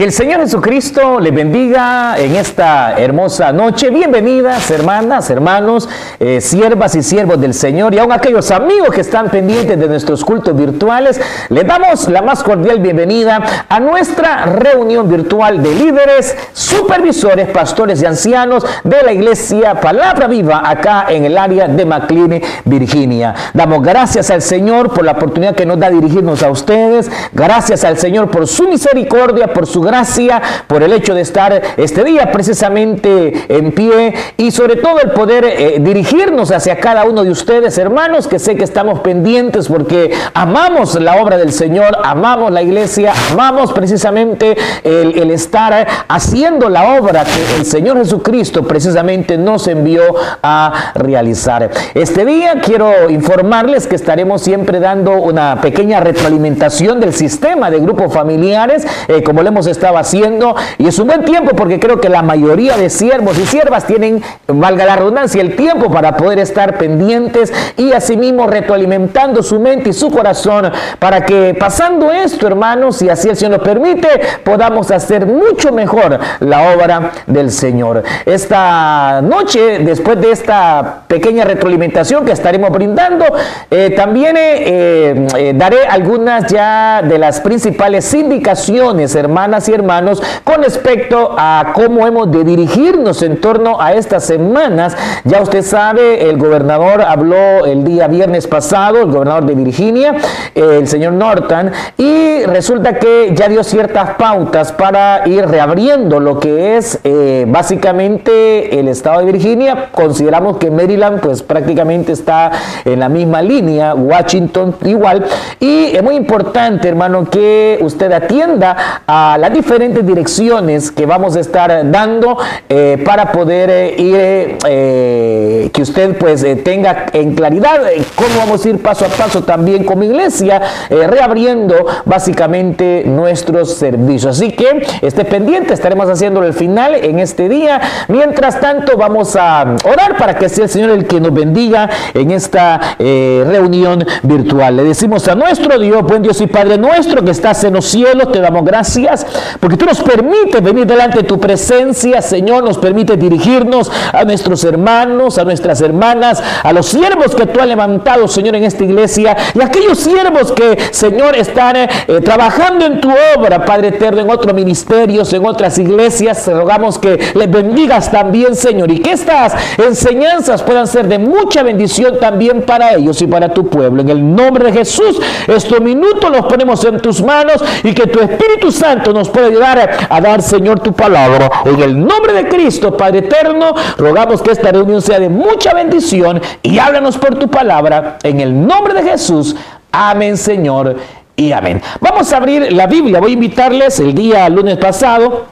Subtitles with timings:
[0.00, 3.90] Que el Señor Jesucristo le bendiga en esta hermosa noche.
[3.90, 9.28] Bienvenidas, hermanas, hermanos, eh, siervas y siervos del Señor y aún aquellos amigos que están
[9.28, 11.20] pendientes de nuestros cultos virtuales.
[11.50, 18.06] Les damos la más cordial bienvenida a nuestra reunión virtual de líderes, supervisores, pastores y
[18.06, 23.34] ancianos de la iglesia Palabra Viva acá en el área de McLean, Virginia.
[23.52, 27.10] Damos gracias al Señor por la oportunidad que nos da dirigirnos a ustedes.
[27.34, 32.04] Gracias al Señor por su misericordia, por su gracia, por el hecho de estar este
[32.04, 37.30] día precisamente en pie y sobre todo el poder eh, dirigirnos hacia cada uno de
[37.30, 42.62] ustedes, hermanos, que sé que estamos pendientes porque amamos la obra del Señor, amamos la
[42.62, 50.02] iglesia, amamos precisamente el, estar haciendo la obra que el Señor Jesucristo precisamente nos envió
[50.42, 51.70] a realizar.
[51.94, 58.12] Este día quiero informarles que estaremos siempre dando una pequeña retroalimentación del sistema de grupos
[58.12, 62.00] familiares, eh, como lo hemos estado estaba haciendo y es un buen tiempo porque creo
[62.02, 66.38] que la mayoría de siervos y siervas tienen, valga la redundancia, el tiempo para poder
[66.38, 72.96] estar pendientes y asimismo retroalimentando su mente y su corazón para que pasando esto, hermanos,
[72.96, 74.08] si así el Señor nos permite,
[74.44, 78.02] podamos hacer mucho mejor la obra del Señor.
[78.26, 83.24] Esta noche, después de esta pequeña retroalimentación que estaremos brindando,
[83.70, 91.34] eh, también eh, eh, daré algunas ya de las principales indicaciones, hermanas hermanos, con respecto
[91.36, 94.96] a cómo hemos de dirigirnos en torno a estas semanas.
[95.24, 100.14] Ya usted sabe, el gobernador habló el día viernes pasado, el gobernador de Virginia,
[100.54, 106.76] el señor Norton, y resulta que ya dio ciertas pautas para ir reabriendo lo que
[106.76, 109.88] es eh, básicamente el estado de Virginia.
[109.92, 112.50] Consideramos que Maryland pues prácticamente está
[112.84, 115.26] en la misma línea, Washington igual,
[115.58, 121.40] y es muy importante, hermano, que usted atienda a la diferentes direcciones que vamos a
[121.40, 122.36] estar dando
[122.68, 127.80] eh, para poder eh, ir, eh, que usted pues tenga en claridad
[128.14, 134.36] cómo vamos a ir paso a paso también como iglesia, reabriendo básicamente nuestros servicios.
[134.36, 137.80] Así que esté pendiente, estaremos haciendo el final en este día.
[138.08, 142.30] Mientras tanto, vamos a orar para que sea el Señor el que nos bendiga en
[142.30, 144.76] esta reunión virtual.
[144.76, 148.32] Le decimos a nuestro Dios, buen Dios y Padre nuestro que estás en los cielos,
[148.32, 149.26] te damos gracias
[149.58, 154.64] porque tú nos permites venir delante de tu presencia, Señor, nos permite dirigirnos a nuestros
[154.64, 159.36] hermanos, a nuestras hermanas, a los siervos que tú has levantado, Señor, en esta iglesia,
[159.54, 161.88] y aquellos siervos que, Señor, están eh,
[162.24, 166.44] trabajando en tu obra, Padre eterno, en otros ministerios, en otras iglesias.
[166.44, 171.62] Te rogamos que les bendigas también, Señor, y que estas enseñanzas puedan ser de mucha
[171.62, 174.02] bendición también para ellos y para tu pueblo.
[174.02, 178.20] En el nombre de Jesús, estos minutos los ponemos en tus manos y que tu
[178.20, 181.50] Espíritu Santo nos puede ayudar a dar, Señor, tu palabra.
[181.64, 186.40] En el nombre de Cristo, Padre eterno, rogamos que esta reunión sea de mucha bendición
[186.62, 188.18] y háblanos por tu palabra.
[188.22, 189.56] En el nombre de Jesús.
[189.92, 190.96] Amén, Señor.
[191.36, 191.80] Y amén.
[192.00, 193.20] Vamos a abrir la Biblia.
[193.20, 195.46] Voy a invitarles el día lunes pasado.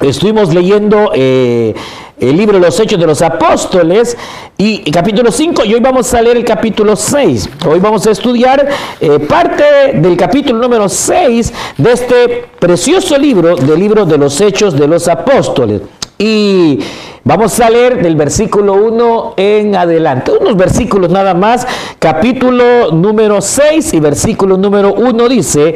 [0.00, 1.74] Estuvimos leyendo eh,
[2.22, 4.16] el libro de los Hechos de los Apóstoles
[4.56, 7.50] y, capítulo 5 y hoy vamos a leer el capítulo 6.
[7.68, 8.68] Hoy vamos a estudiar
[9.00, 14.78] eh, parte del capítulo número 6 de este precioso libro, del libro de los Hechos
[14.78, 15.82] de los Apóstoles.
[16.16, 16.78] Y
[17.24, 21.66] vamos a leer del versículo 1 en adelante, unos versículos nada más,
[21.98, 25.74] capítulo número 6 y versículo número 1 dice,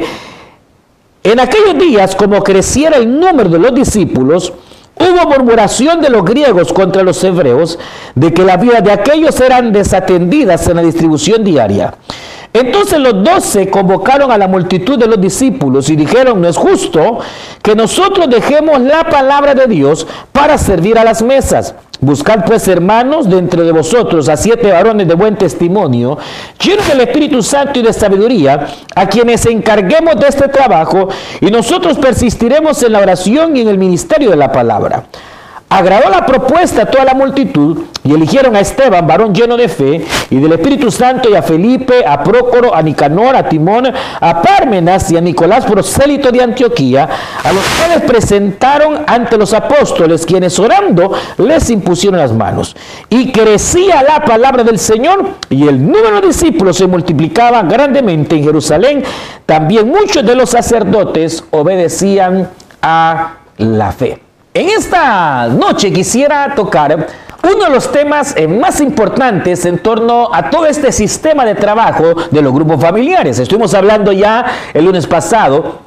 [1.23, 4.53] en aquellos días, como creciera el número de los discípulos,
[4.99, 7.77] hubo murmuración de los griegos contra los hebreos
[8.15, 11.93] de que las vidas de aquellos eran desatendidas en la distribución diaria.
[12.53, 17.19] Entonces los doce convocaron a la multitud de los discípulos y dijeron, no es justo
[17.61, 21.75] que nosotros dejemos la palabra de Dios para servir a las mesas.
[21.99, 26.17] Buscad pues, hermanos, dentro de vosotros a siete varones de buen testimonio,
[26.63, 31.07] llenos del Espíritu Santo y de sabiduría, a quienes encarguemos de este trabajo,
[31.41, 35.05] y nosotros persistiremos en la oración y en el ministerio de la palabra.
[35.69, 40.05] Agradó la propuesta a toda la multitud y eligieron a Esteban, varón lleno de fe
[40.29, 45.11] y del Espíritu Santo, y a Felipe, a Prócoro, a Nicanor, a Timón, a Pármenas
[45.11, 47.09] y a Nicolás, prosélito de Antioquía,
[47.43, 52.73] a los cuales presentaron ante los apóstoles, quienes orando les impusieron las manos.
[53.09, 58.45] Y crecía la palabra del Señor y el número de discípulos se multiplicaba grandemente en
[58.45, 59.03] Jerusalén.
[59.45, 62.47] También muchos de los sacerdotes obedecían
[62.81, 64.26] a la fe.
[64.57, 67.07] En esta noche quisiera tocar
[67.43, 72.15] uno de los temas eh, más importantes en torno a todo este sistema de trabajo
[72.31, 73.37] de los grupos familiares.
[73.37, 74.43] Estuvimos hablando ya
[74.73, 75.86] el lunes pasado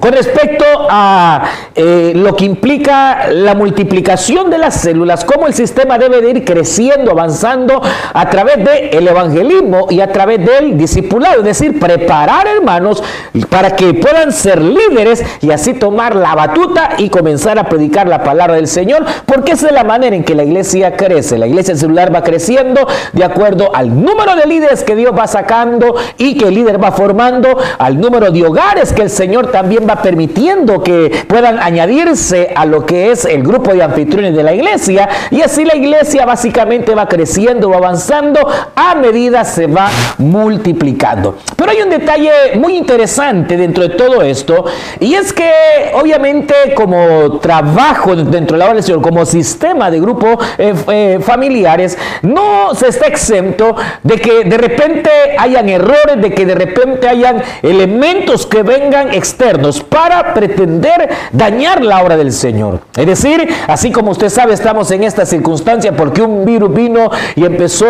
[0.00, 1.44] con respecto a
[1.74, 6.44] eh, lo que implica la multiplicación de las células, cómo el sistema debe de ir
[6.44, 7.80] creciendo, avanzando
[8.12, 13.02] a través del evangelismo y a través del discipulado, es decir, preparar hermanos
[13.48, 18.22] para que puedan ser líderes y así tomar la batuta y comenzar a predicar la
[18.22, 21.38] palabra del Señor, porque esa es la manera en que la iglesia crece.
[21.38, 25.94] La iglesia celular va creciendo de acuerdo al número de líderes que Dios va sacando
[26.16, 29.89] y que el líder va formando, al número de hogares que el Señor también va
[29.96, 35.08] permitiendo que puedan añadirse a lo que es el grupo de anfitriones de la iglesia
[35.30, 38.40] y así la iglesia básicamente va creciendo, va avanzando
[38.74, 39.88] a medida se va
[40.18, 41.36] multiplicando.
[41.56, 44.64] Pero hay un detalle muy interesante dentro de todo esto
[44.98, 45.50] y es que
[45.94, 51.18] obviamente como trabajo dentro de la obra del Señor, como sistema de grupos eh, eh,
[51.22, 57.08] familiares, no se está exento de que de repente hayan errores, de que de repente
[57.08, 62.80] hayan elementos que vengan externos para pretender dañar la obra del Señor.
[62.96, 67.44] Es decir, así como usted sabe, estamos en esta circunstancia porque un virus vino y
[67.44, 67.86] empezó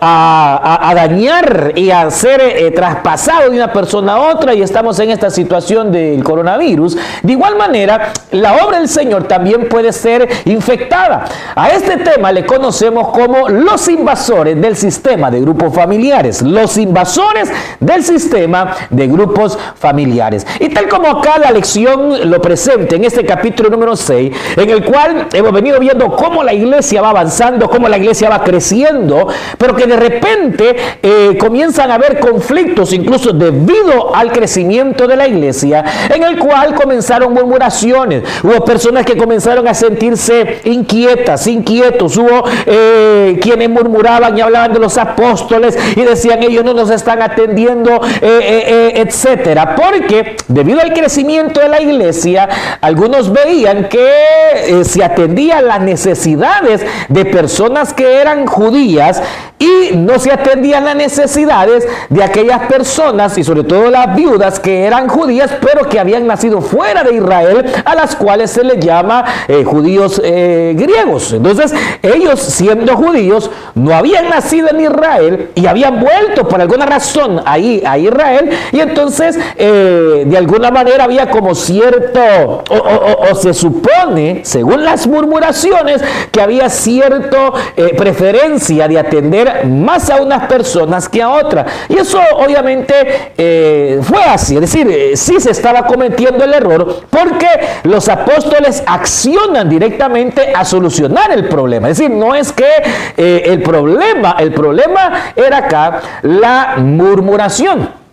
[0.00, 5.10] a, dañar y a ser eh, traspasado de una persona a otra y estamos en
[5.10, 6.96] esta situación del coronavirus.
[7.22, 11.24] De igual manera, la obra del Señor también puede ser infectada.
[11.54, 16.42] A este tema le conocemos como los invasores del sistema de grupos familiares.
[16.42, 17.50] Los invasores
[17.80, 20.46] del sistema de grupos familiares.
[20.60, 24.84] Y tal como acá la lección lo presente en este capítulo número 6, en el
[24.84, 29.26] cual hemos venido viendo cómo la iglesia va avanzando, cómo la iglesia va creciendo,
[29.58, 35.26] pero que de repente eh, comienzan a haber conflictos, incluso debido al crecimiento de la
[35.26, 35.84] iglesia,
[36.14, 43.38] en el cual comenzaron murmuraciones, hubo personas que comenzaron a sentirse inquietas, inquietos, hubo eh,
[43.42, 48.92] quienes murmuraban y hablaban de los apóstoles y decían ellos no nos están atendiendo, eh,
[48.96, 52.48] etcétera, porque debido al crecimiento de la iglesia,
[52.82, 54.08] algunos veían que
[54.56, 59.22] eh, se atendían las necesidades de personas que eran judías
[59.58, 64.84] y no se atendían las necesidades de aquellas personas y sobre todo las viudas que
[64.84, 69.24] eran judías pero que habían nacido fuera de Israel a las cuales se les llama
[69.48, 71.32] eh, judíos eh, griegos.
[71.32, 71.72] Entonces
[72.02, 77.82] ellos siendo judíos no habían nacido en Israel y habían vuelto por alguna razón ahí
[77.86, 86.02] a Israel y entonces de alguna manera como cierto o, se supone según las murmuraciones
[86.30, 87.52] que había cierta
[87.96, 91.66] preferencia de atender más a unas personas que a otras.
[91.88, 97.02] Y eso obviamente eh, fue así, es decir, eh, sí se estaba cometiendo el error
[97.10, 97.48] porque
[97.84, 101.88] los apóstoles accionan directamente a solucionar el problema.
[101.88, 102.68] Es decir, no es que
[103.16, 108.03] eh, el problema, el problema era acá la murmuración.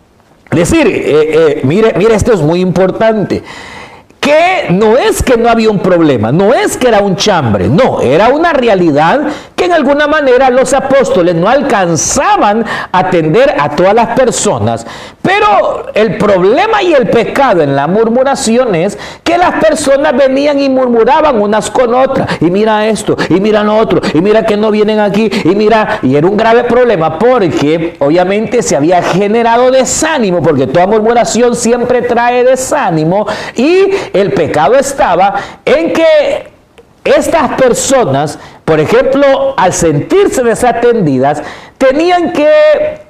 [0.52, 3.42] Decir, mire, mire, esto es muy importante.
[4.20, 8.00] Que no es que no había un problema, no es que era un chambre, no,
[8.00, 9.20] era una realidad
[9.62, 14.84] que en alguna manera los apóstoles no alcanzaban a atender a todas las personas.
[15.22, 20.68] Pero el problema y el pecado en la murmuración es que las personas venían y
[20.68, 22.28] murmuraban unas con otras.
[22.40, 26.00] Y mira esto, y mira lo otro, y mira que no vienen aquí, y mira,
[26.02, 32.02] y era un grave problema porque obviamente se había generado desánimo, porque toda murmuración siempre
[32.02, 36.51] trae desánimo, y el pecado estaba en que
[37.04, 41.42] estas personas, por ejemplo, al sentirse desatendidas,
[41.82, 42.48] tenían que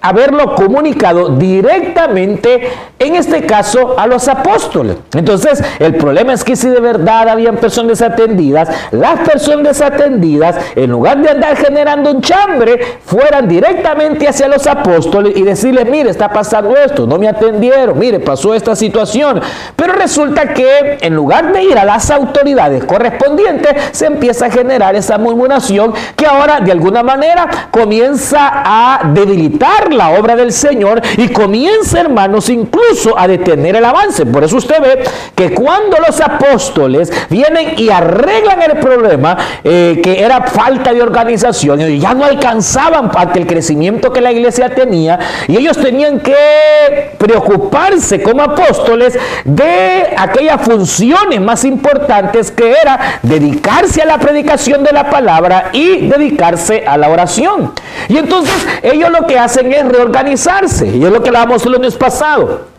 [0.01, 4.97] haberlo comunicado directamente, en este caso, a los apóstoles.
[5.15, 10.91] Entonces, el problema es que si de verdad habían personas desatendidas, las personas desatendidas, en
[10.91, 16.33] lugar de andar generando un chambre, fueran directamente hacia los apóstoles y decirles, mire, está
[16.33, 19.41] pasando esto, no me atendieron, mire, pasó esta situación.
[19.77, 24.95] Pero resulta que en lugar de ir a las autoridades correspondientes, se empieza a generar
[24.97, 31.29] esa murmuración que ahora de alguna manera comienza a debilitar la obra del Señor y
[31.29, 34.27] comienza, hermanos, incluso a detener el avance.
[34.27, 35.05] Por eso usted ve
[35.35, 41.81] que cuando los apóstoles vienen y arreglan el problema, eh, que era falta de organización,
[41.81, 47.13] y ya no alcanzaban ante el crecimiento que la iglesia tenía, y ellos tenían que
[47.19, 54.93] preocuparse como apóstoles de aquellas funciones más importantes que era dedicarse a la predicación de
[54.93, 57.73] la palabra y dedicarse a la oración.
[58.09, 58.52] Y entonces
[58.83, 60.87] ellos lo que hacen es reorganizarse.
[60.87, 62.73] Y lo que hablábamos el lunes pasado.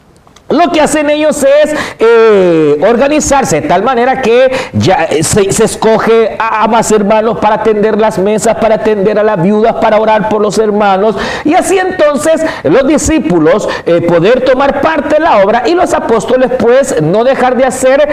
[0.49, 6.35] lo que hacen ellos es eh, organizarse de tal manera que ya eh, se, escoge
[6.37, 10.41] a, más hermanos para atender las mesas, para atender a las viudas, para orar por
[10.41, 11.15] los hermanos.
[11.43, 16.51] Y así entonces los discípulos eh, poder tomar parte de la obra y los apóstoles
[16.59, 18.07] pues no dejar de hacer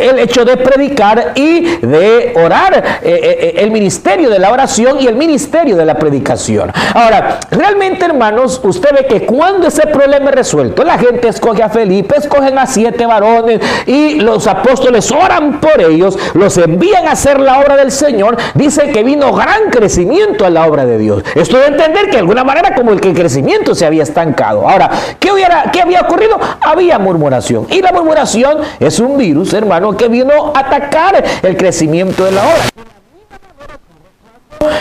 [0.00, 4.98] el hecho de predicar y de orar, eh, eh, eh, el ministerio de la oración
[5.00, 6.72] y el ministerio de la predicación.
[6.94, 11.68] Ahora, realmente hermanos, usted ve que cuando ese problema es resuelto, la gente escoge a
[11.68, 17.40] Felipe, escogen a siete varones y los apóstoles oran por ellos, los envían a hacer
[17.40, 21.22] la obra del Señor, dice que vino gran crecimiento a la obra de Dios.
[21.34, 24.68] Esto de entender que de alguna manera como el que el crecimiento se había estancado.
[24.68, 26.38] Ahora, ¿qué, hubiera, qué había ocurrido?
[26.60, 27.66] Había murmuración.
[27.70, 29.52] Y la murmuración es un virus,
[29.88, 32.97] hermano que vino a atacar el crecimiento de la obra.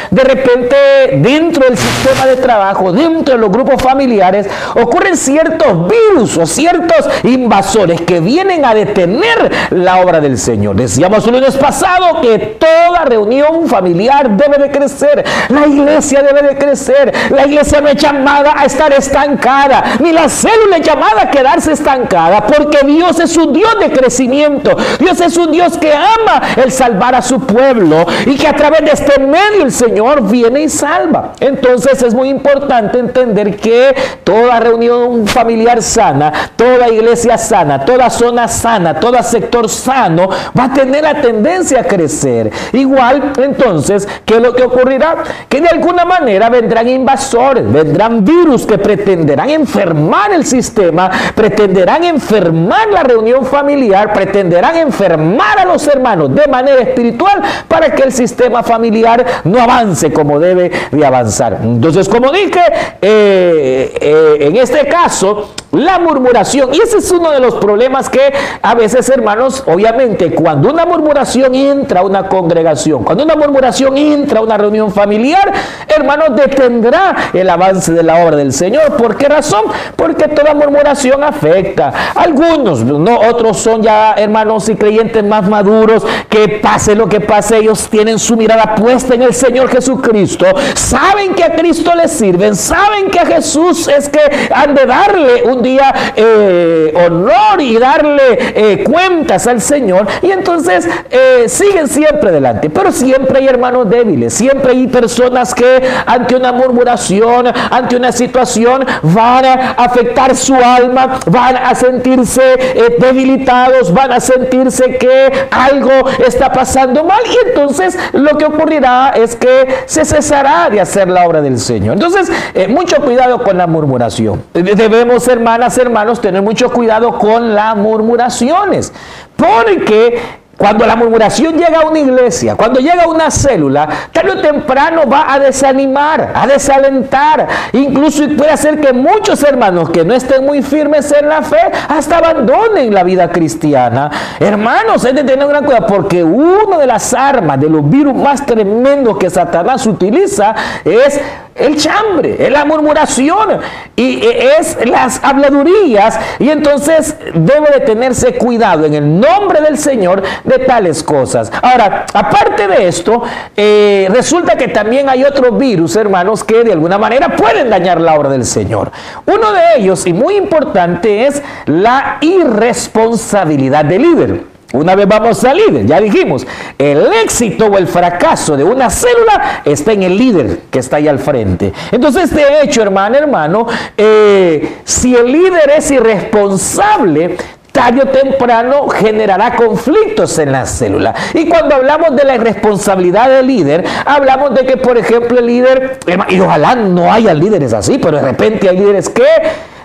[0.09, 0.75] De repente,
[1.17, 7.07] dentro del sistema de trabajo, dentro de los grupos familiares, ocurren ciertos virus o ciertos
[7.23, 10.75] invasores que vienen a detener la obra del Señor.
[10.75, 16.57] Decíamos el lunes pasado que toda reunión familiar debe de crecer, la iglesia debe de
[16.57, 21.31] crecer, la iglesia no es llamada a estar estancada, ni la célula es llamada a
[21.31, 26.41] quedarse estancada, porque Dios es un Dios de crecimiento, Dios es un Dios que ama
[26.55, 30.61] el salvar a su pueblo y que a través de este medio el Señor viene
[30.61, 31.33] y salva.
[31.39, 33.93] Entonces es muy importante entender que
[34.23, 40.73] toda reunión familiar sana, toda iglesia sana, toda zona sana, todo sector sano va a
[40.73, 42.51] tener la tendencia a crecer.
[42.71, 45.15] Igual, entonces, ¿qué es lo que ocurrirá?
[45.49, 52.87] Que de alguna manera vendrán invasores, vendrán virus que pretenderán enfermar el sistema, pretenderán enfermar
[52.91, 58.63] la reunión familiar, pretenderán enfermar a los hermanos de manera espiritual para que el sistema
[58.63, 61.59] familiar no avance como debe de avanzar.
[61.63, 62.61] Entonces, como dije,
[63.01, 68.33] eh, eh, en este caso, la murmuración, y ese es uno de los problemas que
[68.61, 74.39] a veces, hermanos, obviamente, cuando una murmuración entra a una congregación, cuando una murmuración entra
[74.39, 75.51] a una reunión familiar,
[75.87, 78.95] hermanos, detendrá el avance de la obra del Señor.
[78.95, 79.65] ¿Por qué razón?
[79.95, 81.93] Porque toda murmuración afecta.
[82.15, 87.57] Algunos, no, otros son ya hermanos y creyentes más maduros, que pase lo que pase,
[87.57, 89.33] ellos tienen su mirada puesta en el
[89.67, 94.19] Jesucristo, saben que a Cristo les sirven, saben que a Jesús es que
[94.53, 100.87] han de darle un día eh, honor y darle eh, cuentas al Señor, y entonces
[101.09, 102.69] eh, siguen siempre adelante.
[102.69, 108.85] Pero siempre hay hermanos débiles, siempre hay personas que ante una murmuración, ante una situación,
[109.01, 115.91] van a afectar su alma, van a sentirse debilitados, van a sentirse que algo
[116.25, 121.25] está pasando mal, y entonces lo que ocurrirá es que se cesará de hacer la
[121.25, 121.93] obra del Señor.
[121.93, 124.43] Entonces, eh, mucho cuidado con la murmuración.
[124.53, 128.93] Debemos, hermanas, hermanos, tener mucho cuidado con las murmuraciones.
[129.35, 130.19] Porque
[130.57, 135.03] cuando la murmuración llega a una iglesia, cuando llega a una célula, tarde o temprano
[135.07, 137.47] va a desanimar, a desalentar.
[137.73, 142.17] Incluso puede hacer que muchos hermanos que no estén muy firmes en la fe hasta
[142.17, 144.09] abandonen la vida cristiana.
[144.39, 148.43] Hermanos, hay de tener gran cuidado porque una de las armas, de los virus más
[148.43, 151.21] tremendos que Satanás utiliza es
[151.53, 153.59] el chambre, es la murmuración
[153.95, 156.19] y es las habladurías.
[156.39, 161.51] Y entonces debe de tenerse cuidado en el nombre del Señor de tales cosas.
[161.61, 163.21] Ahora, aparte de esto,
[163.55, 168.15] eh, resulta que también hay otros virus, hermanos, que de alguna manera pueden dañar la
[168.15, 168.91] obra del Señor.
[169.25, 174.57] Uno de ellos, y muy importante, es la irresponsabilidad del líder.
[174.73, 176.45] Una vez vamos al líder, ya dijimos,
[176.77, 181.07] el éxito o el fracaso de una célula está en el líder que está ahí
[181.07, 181.71] al frente.
[181.89, 187.37] Entonces, de hecho, hermano, hermano, eh, si el líder es irresponsable,
[187.77, 191.13] tarde temprano generará conflictos en la célula.
[191.35, 195.99] Y cuando hablamos de la irresponsabilidad del líder, hablamos de que, por ejemplo, el líder,
[196.29, 199.27] y ojalá no haya líderes así, pero de repente hay líderes que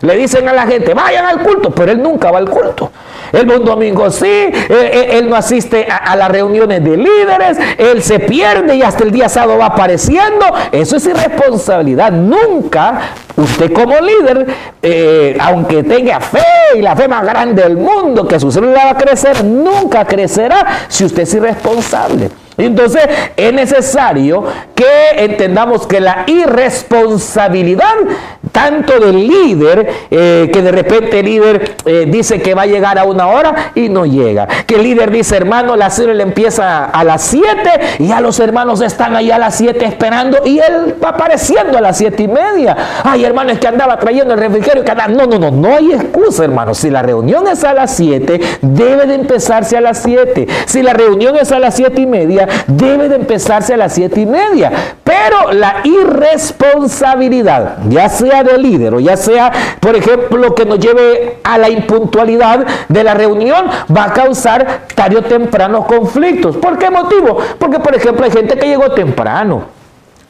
[0.00, 2.90] le dicen a la gente, vayan al culto, pero él nunca va al culto.
[3.32, 8.18] Él va un domingo sí, él, no asiste a, las reuniones de líderes, él se
[8.20, 10.46] pierde y hasta el día sábado va apareciendo.
[10.70, 12.12] Eso es irresponsabilidad.
[12.12, 13.00] Nunca
[13.36, 14.46] usted como líder,
[14.82, 16.44] eh, aunque tenga fe
[16.76, 20.86] y la fe más grande del mundo, que su célula va a crecer, nunca crecerá
[20.88, 22.41] si usted es irresponsable.
[22.56, 23.02] Entonces
[23.36, 24.44] es necesario
[24.74, 27.94] que entendamos que la irresponsabilidad
[28.50, 32.98] tanto del líder, eh, que de repente el líder eh, dice que va a llegar
[32.98, 34.46] a una hora y no llega.
[34.66, 37.46] Que el líder dice, hermano, la célula empieza a las 7
[38.00, 41.80] y ya los hermanos están ahí a las 7 esperando y él va apareciendo a
[41.80, 42.76] las 7 y media.
[43.04, 44.84] Ay, hermano, es que andaba trayendo el refrigerio.
[44.84, 46.74] Que No, no, no, no hay excusa, hermano.
[46.74, 50.46] Si la reunión es a las 7, debe de empezarse a las 7.
[50.66, 54.20] Si la reunión es a las 7 y media, debe de empezarse a las 7
[54.20, 54.70] y media.
[55.04, 61.38] Pero la irresponsabilidad, ya sea del líder o ya sea, por ejemplo, que nos lleve
[61.44, 66.56] a la impuntualidad de la reunión, va a causar tarde o temprano conflictos.
[66.56, 67.38] ¿Por qué motivo?
[67.58, 69.81] Porque, por ejemplo, hay gente que llegó temprano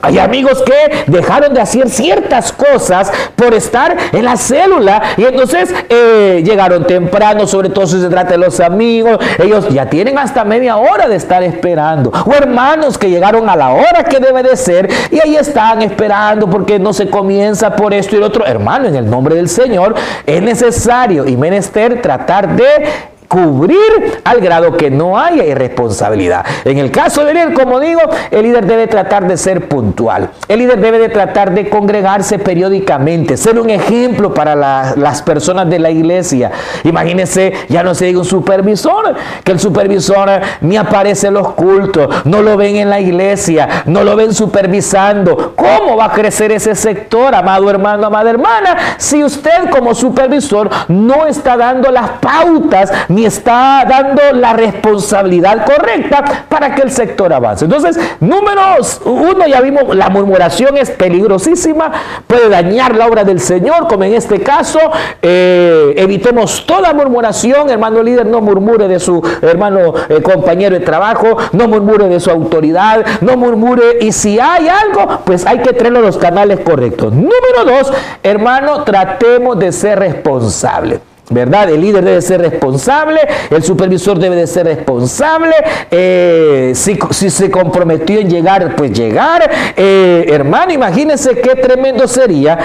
[0.02, 5.72] hay amigos que dejaron de hacer ciertas cosas por estar en la célula y entonces
[5.88, 9.18] eh, llegaron temprano, sobre todo si se trata de los amigos.
[9.38, 12.12] Ellos ya tienen hasta media hora de estar esperando.
[12.26, 16.50] O hermanos que llegaron a la hora que debe de ser y ahí están esperando
[16.50, 18.44] porque no se comienza por esto y el otro.
[18.44, 19.94] Hermano, en el nombre del Señor
[20.26, 26.44] es necesario y menester tratar de cubrir al grado que no haya irresponsabilidad.
[26.66, 30.28] En el caso del líder, como digo, el líder debe tratar de ser puntual.
[30.48, 35.78] El líder debe de tratar de congregarse periódicamente, ser un ejemplo para las personas de
[35.78, 36.50] la iglesia.
[36.84, 40.28] Imagínense, ya no se diga un supervisor, que el supervisor
[40.60, 45.54] ni aparece en los cultos, no lo ven en la iglesia, no lo ven supervisando.
[45.56, 51.26] ¿Cómo va a crecer ese sector, amado hermano, amada hermana, si usted como supervisor no
[51.26, 57.64] está dando las pautas ni está dando la responsabilidad correcta para que el sector avance.
[57.64, 58.60] Entonces, número
[59.04, 61.90] uno, ya vimos, la murmuración es peligrosísima,
[62.26, 64.78] puede dañar la obra del Señor, como en este caso,
[65.20, 71.36] eh, evitemos toda murmuración, hermano líder, no murmure de su hermano eh, compañero de trabajo,
[71.52, 76.00] no murmure de su autoridad, no murmure, y si hay algo, pues hay que traerlo
[76.00, 77.12] a los canales correctos.
[77.12, 81.11] Número dos, hermano, tratemos de ser responsables.
[81.30, 81.70] ¿Verdad?
[81.70, 85.54] El líder debe ser responsable, el supervisor debe de ser responsable,
[85.90, 89.48] eh, si, se comprometió en llegar, pues llegar.
[89.76, 92.58] Eh, hermano, imagínense qué tremendo sería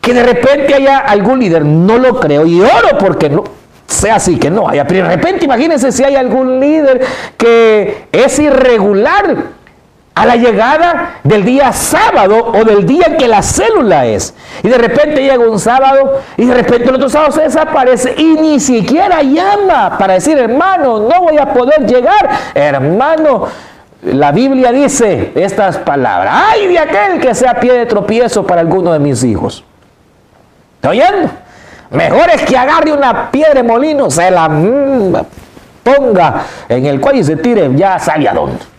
[0.00, 3.44] que de repente haya algún líder, no lo creo, y oro porque no
[3.86, 7.00] sea así, que no haya, pero de repente imagínense si hay algún líder
[7.36, 9.36] que es irregular
[10.14, 14.34] a la llegada del día sábado o del día que la célula es.
[14.62, 18.34] Y de repente llega un sábado y de repente el otro sábado se desaparece y
[18.34, 22.28] ni siquiera llama para decir, hermano, no voy a poder llegar.
[22.54, 23.46] Hermano,
[24.02, 26.34] la Biblia dice estas palabras.
[26.50, 29.64] Ay de aquel que sea pie de tropiezo para alguno de mis hijos.
[30.76, 31.30] ¿Está oyendo?
[31.90, 35.14] Mejor es que agarre una piedra de molino, se la mm,
[35.82, 38.71] ponga en el cuello y se tire, ya sabe a dónde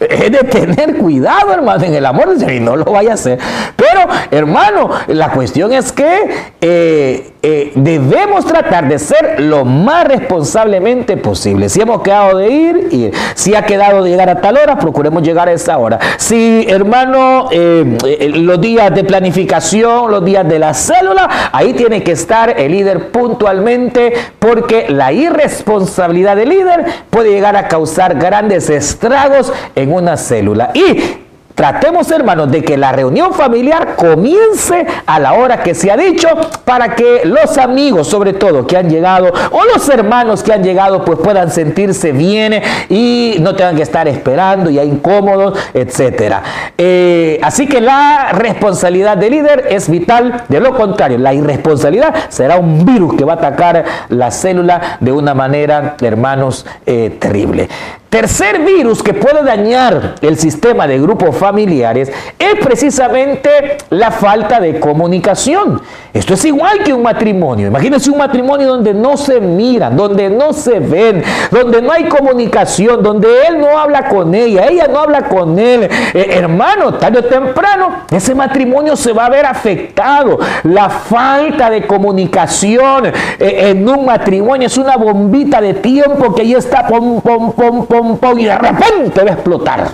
[0.00, 3.38] es de tener cuidado, hermano, en el amor y no lo vaya a hacer.
[3.76, 11.16] Pero, hermano, la cuestión es que eh, eh, debemos tratar de ser lo más responsablemente
[11.16, 11.68] posible.
[11.68, 13.12] Si hemos quedado de ir, ir.
[13.34, 15.98] Si ha quedado de llegar a tal hora, procuremos llegar a esa hora.
[16.16, 22.12] Si, hermano, eh, los días de planificación, los días de la célula, ahí tiene que
[22.12, 29.52] estar el líder puntualmente, porque la irresponsabilidad del líder puede llegar a causar grandes estragos
[29.74, 30.70] en una célula.
[30.74, 31.25] Y
[31.56, 36.28] Tratemos, hermanos, de que la reunión familiar comience a la hora que se ha dicho
[36.66, 41.02] para que los amigos, sobre todo, que han llegado, o los hermanos que han llegado,
[41.02, 46.42] pues puedan sentirse bien y no tengan que estar esperando ya incómodos, etcétera.
[46.76, 50.44] Eh, así que la responsabilidad del líder es vital.
[50.50, 55.10] De lo contrario, la irresponsabilidad será un virus que va a atacar la célula de
[55.10, 57.70] una manera, hermanos, eh, terrible.
[58.16, 64.80] Tercer virus que puede dañar el sistema de grupos familiares es precisamente la falta de
[64.80, 65.82] comunicación.
[66.14, 67.66] Esto es igual que un matrimonio.
[67.66, 73.02] Imagínense un matrimonio donde no se miran, donde no se ven, donde no hay comunicación,
[73.02, 75.82] donde él no habla con ella, ella no habla con él.
[76.14, 80.38] Eh, hermano, tarde o temprano, ese matrimonio se va a ver afectado.
[80.62, 86.54] La falta de comunicación eh, en un matrimonio es una bombita de tiempo que ahí
[86.54, 88.05] está, pom, pom, pom, pom,
[88.36, 89.88] y de repente va a explotar.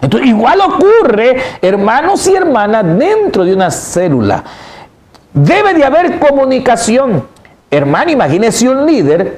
[0.00, 4.44] Entonces, igual ocurre, hermanos y hermanas, dentro de una célula.
[5.32, 7.26] Debe de haber comunicación.
[7.70, 9.36] Hermano, imagínese un líder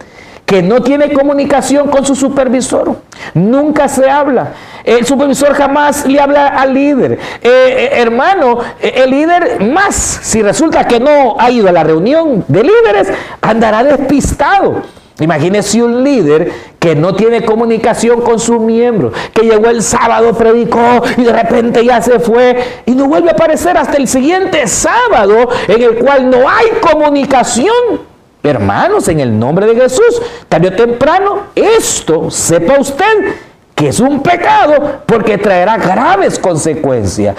[0.49, 2.97] que no tiene comunicación con su supervisor.
[3.35, 4.53] Nunca se habla.
[4.83, 7.13] El supervisor jamás le habla al líder.
[7.13, 11.85] Eh, eh, hermano, eh, el líder más, si resulta que no ha ido a la
[11.85, 13.09] reunión de líderes,
[13.43, 14.83] andará despistado.
[15.21, 21.03] Imagínese un líder que no tiene comunicación con sus miembros, que llegó el sábado, predicó
[21.17, 25.49] y de repente ya se fue y no vuelve a aparecer hasta el siguiente sábado
[25.67, 28.09] en el cual no hay comunicación.
[28.45, 33.35] Hermanos, en el nombre de Jesús, tarde o temprano, esto, sepa usted,
[33.75, 37.35] que es un pecado porque traerá graves consecuencias.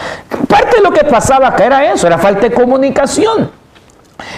[0.49, 3.58] Parte de lo que pasaba acá era eso, era falta de comunicación.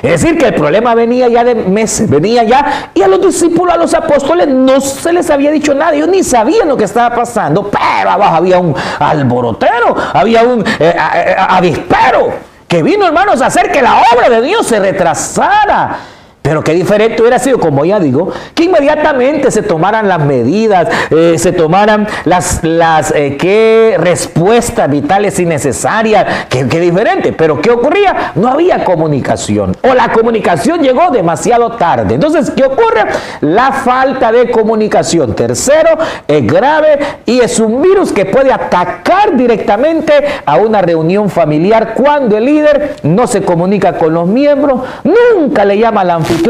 [0.02, 3.74] Es decir, que el problema venía ya de meses, venía ya, y a los discípulos,
[3.74, 7.16] a los apóstoles, no se les había dicho nada, ellos ni sabían lo que estaba
[7.16, 10.96] pasando, pero abajo había un alborotero, había un eh,
[11.38, 12.34] avispero,
[12.68, 15.98] que vino, hermanos, a hacer que la obra de Dios se retrasara.
[16.42, 21.36] Pero qué diferente hubiera sido, como ya digo, que inmediatamente se tomaran las medidas, eh,
[21.38, 26.48] se tomaran las, las eh, respuestas vitales y necesarias.
[26.50, 27.32] Qué, qué, diferente.
[27.32, 28.32] Pero ¿qué ocurría?
[28.34, 29.78] No había comunicación.
[29.84, 32.16] O la comunicación llegó demasiado tarde.
[32.16, 33.06] Entonces, ¿qué ocurre?
[33.42, 35.36] La falta de comunicación.
[35.36, 35.92] Tercero,
[36.28, 40.14] es grave y es un virus que puede atacar directamente
[40.46, 45.78] a una reunión familiar cuando el líder no se comunica con los miembros, nunca le
[45.78, 46.06] llama a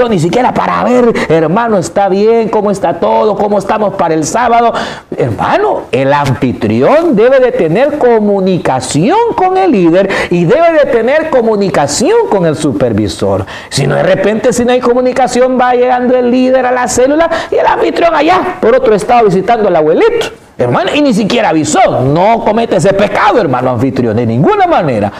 [0.09, 4.73] ni siquiera para ver, hermano, está bien, cómo está todo, cómo estamos para el sábado.
[5.15, 12.27] Hermano, el anfitrión debe de tener comunicación con el líder y debe de tener comunicación
[12.29, 13.45] con el supervisor.
[13.69, 17.29] Si no, de repente, si no hay comunicación, va llegando el líder a la célula
[17.51, 20.27] y el anfitrión allá, por otro estado, visitando al abuelito.
[20.57, 22.01] Hermano, y ni siquiera avisó.
[22.01, 25.11] No comete ese pecado, hermano anfitrión, de ninguna manera.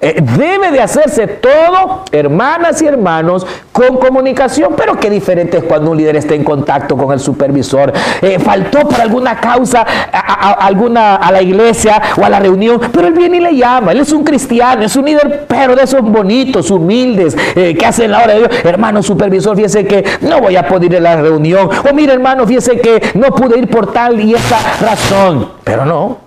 [0.00, 5.90] Eh, debe de hacerse todo, hermanas y hermanos, con comunicación, pero qué diferente es cuando
[5.90, 7.92] un líder está en contacto con el supervisor.
[8.20, 13.08] Eh, faltó por alguna causa a, alguna, a la iglesia o a la reunión, pero
[13.08, 13.92] él viene y le llama.
[13.92, 18.10] Él es un cristiano, es un líder, pero de esos bonitos, humildes, eh, que hacen
[18.10, 18.50] la hora de Dios.
[18.64, 21.70] Hermano supervisor, fíjese que no voy a poder ir a la reunión.
[21.88, 25.50] O mire, hermano, fíjese que no pude ir por tal y esta razón.
[25.64, 26.18] Pero no,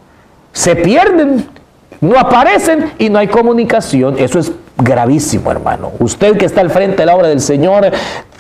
[0.51, 1.58] se pierden
[2.01, 4.15] no aparecen y no hay comunicación.
[4.17, 5.91] Eso es gravísimo, hermano.
[5.99, 7.91] Usted que está al frente de la obra del Señor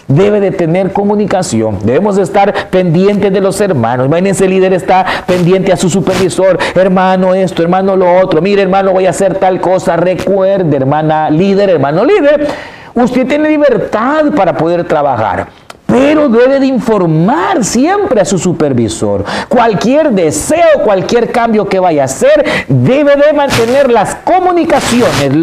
[0.07, 1.77] debe de tener comunicación.
[1.83, 4.07] Debemos de estar pendientes de los hermanos.
[4.07, 6.57] Imagínense, el líder está pendiente a su supervisor.
[6.73, 8.41] Hermano esto, hermano lo otro.
[8.41, 9.95] Mire, hermano, voy a hacer tal cosa.
[9.97, 12.47] Recuerde, hermana líder, hermano líder.
[12.95, 15.47] Usted tiene libertad para poder trabajar
[15.89, 19.25] pero debe de informar siempre a su supervisor.
[19.47, 25.33] Cualquier deseo, cualquier cambio que vaya a hacer, debe de mantener las comunicaciones.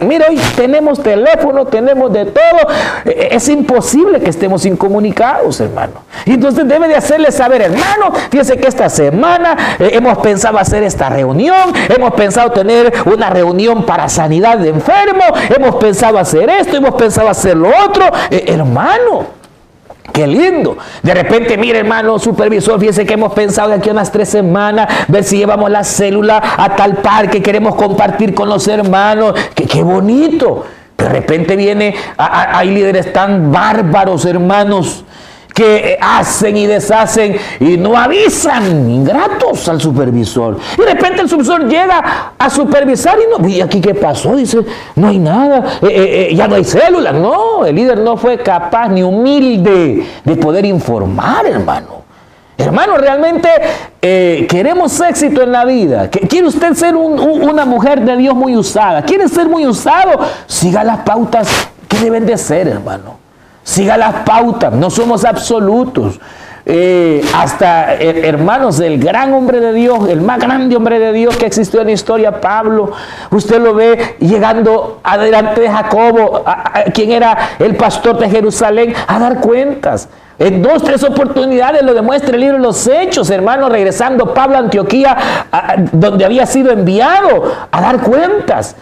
[0.00, 2.40] mira, hoy tenemos teléfono, tenemos de todo.
[3.04, 6.04] E, e, es imposible que estemos incomunicados, hermano.
[6.26, 11.08] Entonces debe de hacerle saber, hermano, fíjese que esta semana eh, hemos pensado hacer esta
[11.08, 16.94] reunión, hemos pensado tener una reunión para sanidad de enfermos, hemos pensado hacer esto, hemos
[16.94, 18.04] pensado hacer lo otro.
[18.30, 19.39] Eh, hermano,
[20.12, 20.76] Qué lindo.
[21.02, 24.88] De repente, mire hermano supervisor, fíjese que hemos pensado de aquí a unas tres semanas,
[25.08, 29.34] ver si llevamos la célula a tal parque, queremos compartir con los hermanos.
[29.54, 30.64] Qué, qué bonito.
[30.96, 35.04] De repente viene, hay líderes tan bárbaros, hermanos,
[35.60, 40.56] que hacen y deshacen y no avisan, ingratos al supervisor.
[40.78, 44.36] Y de repente el supervisor llega a supervisar y no, ¿y aquí qué pasó?
[44.36, 44.60] Dice,
[44.96, 47.12] no hay nada, eh, eh, eh, ya no hay células.
[47.12, 52.00] No, el líder no fue capaz ni humilde de poder informar, hermano.
[52.56, 53.48] Hermano, realmente
[54.00, 56.08] queremos éxito en la vida.
[56.08, 59.02] ¿Quiere usted ser una mujer de Dios muy usada?
[59.02, 60.20] ¿Quiere ser muy usado?
[60.46, 63.19] Siga las pautas que deben de ser, hermano.
[63.70, 66.18] Siga las pautas, no somos absolutos.
[66.66, 71.36] Eh, hasta eh, hermanos del gran hombre de Dios, el más grande hombre de Dios
[71.36, 72.90] que existió en la historia, Pablo,
[73.30, 76.42] usted lo ve llegando adelante de Jacobo,
[76.92, 80.08] quien era el pastor de Jerusalén, a dar cuentas.
[80.36, 85.16] En dos, tres oportunidades lo demuestra el libro los Hechos, hermano, regresando Pablo a Antioquía,
[85.92, 88.74] donde había sido enviado a dar cuentas.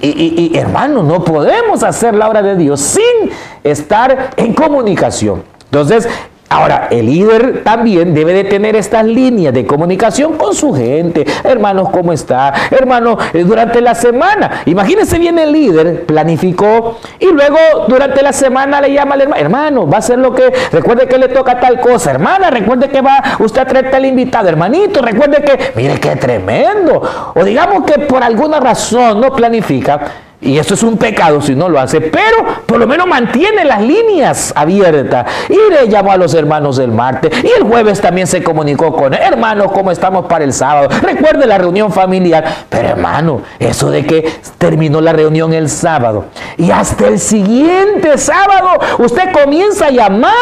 [0.00, 3.30] Y, hermano, no podemos hacer la obra de Dios sin
[3.64, 5.42] estar en comunicación.
[5.64, 6.08] Entonces,
[6.52, 11.24] Ahora, el líder también debe de tener estas líneas de comunicación con su gente.
[11.44, 12.52] Hermanos, ¿cómo está?
[12.72, 14.62] Hermano, eh, durante la semana.
[14.66, 19.40] Imagínense bien el líder, planificó y luego durante la semana le llama al hermano.
[19.40, 22.10] Hermano, va a hacer lo que, recuerde que le toca tal cosa.
[22.10, 24.48] Hermana, recuerde que va usted a traer invitado.
[24.48, 27.00] Hermanito, recuerde que, mire qué tremendo.
[27.32, 30.00] O digamos que por alguna razón no planifica
[30.42, 33.82] Y eso es un pecado si no lo hace, pero por lo menos mantiene las
[33.82, 35.26] líneas abiertas.
[35.48, 37.32] Y le llamó a los hermanos el martes.
[37.44, 40.88] Y el jueves también se comunicó con hermanos, ¿cómo estamos para el sábado?
[41.02, 42.44] Recuerde la reunión familiar.
[42.70, 46.26] Pero hermano, eso de que terminó la reunión el sábado
[46.56, 50.34] y hasta el siguiente sábado usted comienza a llamar,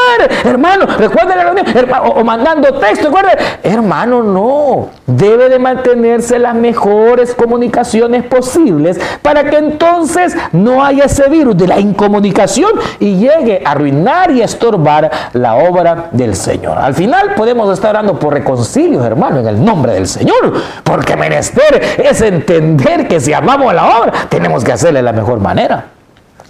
[0.45, 1.67] hermano, recuerde la reunión,
[2.05, 9.57] o, mandando texto, recuerde, hermano, no, debe de mantenerse las mejores comunicaciones posibles para que
[9.57, 15.11] entonces entonces no haya ese virus de la incomunicación y llegue a arruinar y estorbar
[15.33, 16.79] la obra del Señor.
[16.79, 20.53] Al final podemos estar orando por reconcilios, hermano, en el nombre del Señor,
[20.85, 25.40] porque menester es entender que si amamos la obra, tenemos que hacerle de la mejor
[25.40, 25.98] manera.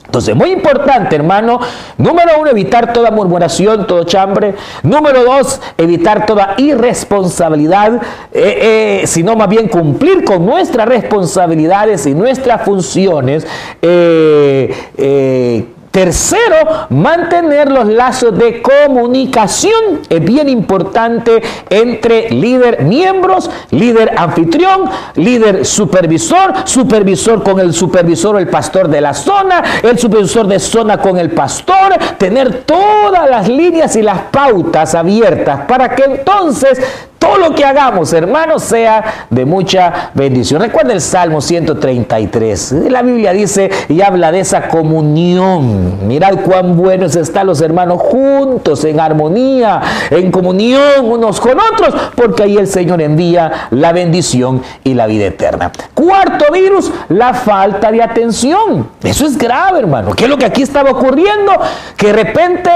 [0.09, 1.61] Entonces, muy importante, hermano.
[1.99, 4.55] Número uno, evitar toda murmuración, todo chambre.
[4.83, 8.01] Número dos, evitar toda irresponsabilidad,
[8.33, 13.47] eh, eh, sino más bien cumplir con nuestras responsabilidades y nuestras funciones.
[13.83, 20.01] Eh, Tercero, mantener los lazos de comunicación.
[20.09, 24.85] Es bien importante entre líder miembros, líder anfitrión,
[25.17, 30.59] líder supervisor, supervisor con el supervisor o el pastor de la zona, el supervisor de
[30.59, 36.81] zona con el pastor, tener todas las líneas y las pautas abiertas para que entonces
[37.19, 40.61] todo lo que hagamos, hermanos, sea de mucha bendición.
[40.61, 42.73] Recuerda el Salmo 133.
[42.89, 46.07] La Biblia dice y habla de esa comunión.
[46.07, 52.45] Mirad cuán buenos están los hermanos juntos, en armonía, en comunión unos con otros, porque
[52.45, 55.73] ahí el Señor envía la bendición y la vida eterna.
[55.95, 58.89] Cuarto virus, la falta de atención.
[59.03, 60.13] Eso es grave, hermano.
[60.15, 61.53] ¿Qué es lo que aquí estaba ocurriendo?
[61.97, 62.71] Que de repente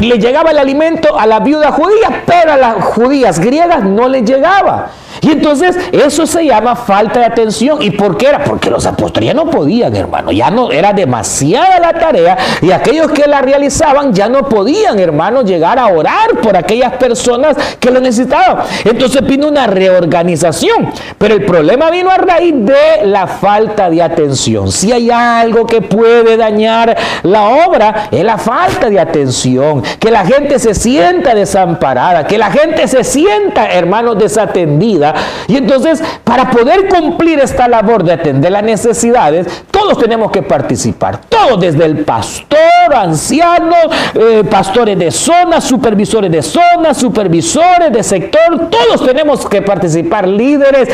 [0.00, 4.22] le llegaba el alimento a la viuda judía, pero a las judías griegas no le
[4.22, 4.90] llegaba.
[5.22, 7.80] Y entonces eso se llama falta de atención.
[7.80, 8.42] ¿Y por qué era?
[8.42, 10.32] Porque los apóstoles ya no podían, hermano.
[10.32, 15.42] Ya no era demasiada la tarea y aquellos que la realizaban ya no podían, hermano,
[15.42, 18.64] llegar a orar por aquellas personas que lo necesitaban.
[18.84, 20.92] Entonces vino una reorganización.
[21.18, 24.72] Pero el problema vino a raíz de la falta de atención.
[24.72, 29.84] Si hay algo que puede dañar la obra, es la falta de atención.
[30.00, 35.11] Que la gente se sienta desamparada, que la gente se sienta, hermano, desatendida
[35.48, 41.20] y entonces, para poder cumplir esta labor de atender las necesidades, todos tenemos que participar.
[41.28, 48.70] Todos, desde el pastor, ancianos, eh, pastores de zona, supervisores de zona, supervisores de sector,
[48.70, 50.88] todos tenemos que participar, líderes,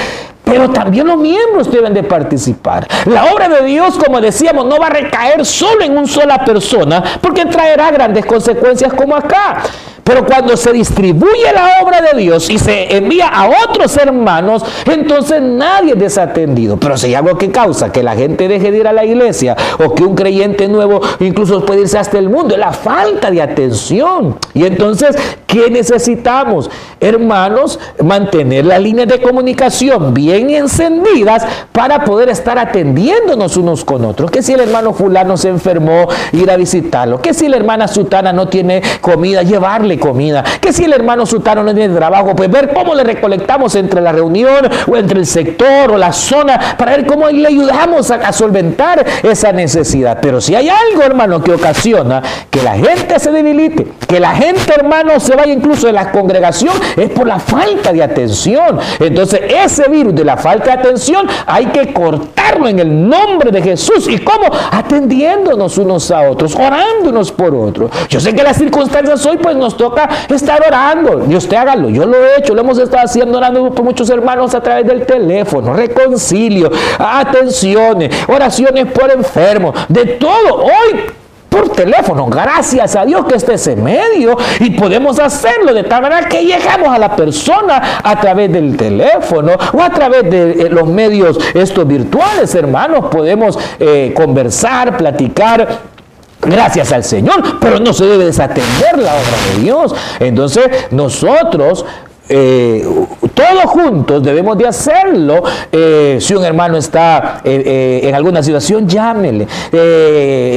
[0.48, 2.86] pero también los miembros deben de participar.
[3.06, 7.02] La obra de Dios, como decíamos, no va a recaer solo en una sola persona,
[7.20, 9.62] porque traerá grandes consecuencias como acá.
[10.08, 15.42] Pero cuando se distribuye la obra de Dios y se envía a otros hermanos, entonces
[15.42, 16.78] nadie es desatendido.
[16.78, 19.94] Pero si algo que causa que la gente deje de ir a la iglesia o
[19.94, 24.38] que un creyente nuevo incluso puede irse hasta el mundo, es la falta de atención.
[24.54, 25.14] Y entonces,
[25.46, 26.70] ¿qué necesitamos?
[27.00, 34.30] Hermanos, mantener las líneas de comunicación bien encendidas para poder estar atendiéndonos unos con otros.
[34.30, 37.20] Que si el hermano fulano se enfermó, ir a visitarlo.
[37.20, 40.44] Que si la hermana sutana no tiene comida, llevarle comida.
[40.60, 44.12] Que si el hermano Sutano no tiene trabajo, pues ver cómo le recolectamos entre la
[44.12, 49.04] reunión o entre el sector o la zona para ver cómo le ayudamos a, solventar
[49.22, 50.18] esa necesidad.
[50.20, 54.72] Pero si hay algo, hermano, que ocasiona que la gente se debilite, que la gente,
[54.74, 58.78] hermano, se vaya incluso de la congregación, es por la falta de atención.
[58.98, 63.62] Entonces, ese virus de la falta de atención hay que cortarlo en el nombre de
[63.62, 64.06] Jesús.
[64.08, 64.46] ¿Y cómo?
[64.70, 67.90] Atendiéndonos unos a otros, orándonos por otros.
[68.10, 71.24] Yo sé que las circunstancias hoy pues nos toca estar orando.
[71.26, 71.88] Y usted hágalo.
[71.88, 75.06] Yo lo he hecho, lo hemos estado haciendo orando por muchos hermanos a través del
[75.06, 80.64] teléfono, reconcilio, atenciones, oraciones por enfermos, de todo.
[80.64, 81.06] Hoy
[81.48, 82.26] por teléfono.
[82.26, 86.88] Gracias a Dios que esté ese medio y podemos hacerlo de tal manera que llegamos
[86.88, 91.86] a la persona a través del teléfono o a través de eh, los medios estos
[91.86, 93.06] virtuales, hermanos.
[93.10, 95.98] Podemos eh, conversar, platicar
[96.40, 99.94] Gracias al Señor, pero no se debe desatender la obra de Dios.
[100.20, 101.84] Entonces nosotros
[102.28, 102.86] eh,
[103.34, 105.42] todos juntos debemos de hacerlo.
[105.72, 109.46] Eh, si un hermano está eh, en alguna situación, llámele.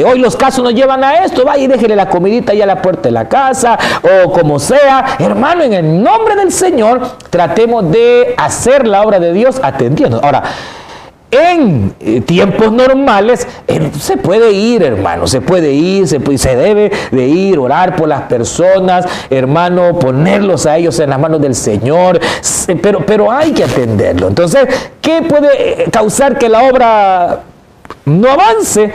[0.06, 2.82] hoy los casos nos llevan a esto, vaya y déjele la comidita ahí a la
[2.82, 3.78] puerta de la casa
[4.26, 5.18] o como sea.
[5.20, 10.20] Hermano, en el nombre del Señor, tratemos de hacer la obra de Dios atendiendo.
[10.24, 10.44] Ahora,
[11.32, 13.48] en eh, tiempos normales
[14.00, 18.24] se puede ir, hermano, se puede ir, se, se, debe de ir, orar por las
[18.24, 22.20] personas, hermano, ponerlos a ellos en las manos del Señor,
[22.82, 24.28] pero, pero hay que atenderlo.
[24.28, 24.68] Entonces,
[25.02, 27.40] ¿qué puede eh, causar que la obra
[28.06, 28.92] no avance,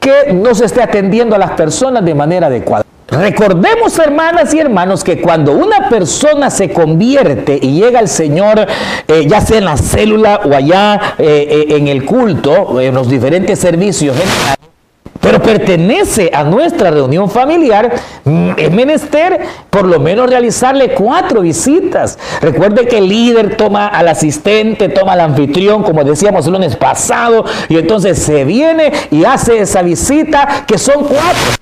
[0.00, 2.84] que no se esté atendiendo a las personas de manera adecuada.
[3.12, 8.66] Recordemos, hermanas y hermanos, que cuando una persona se convierte y llega al Señor,
[9.06, 13.10] eh, ya sea en la célula o allá eh, eh, en el culto, en los
[13.10, 14.16] diferentes servicios,
[15.20, 17.92] pero pertenece a nuestra reunión familiar,
[18.24, 22.18] mm, es menester por lo menos realizarle cuatro visitas.
[22.40, 27.44] Recuerde que el líder toma al asistente, toma al anfitrión, como decíamos el lunes pasado,
[27.68, 31.61] y entonces se viene y hace esa visita, que son cuatro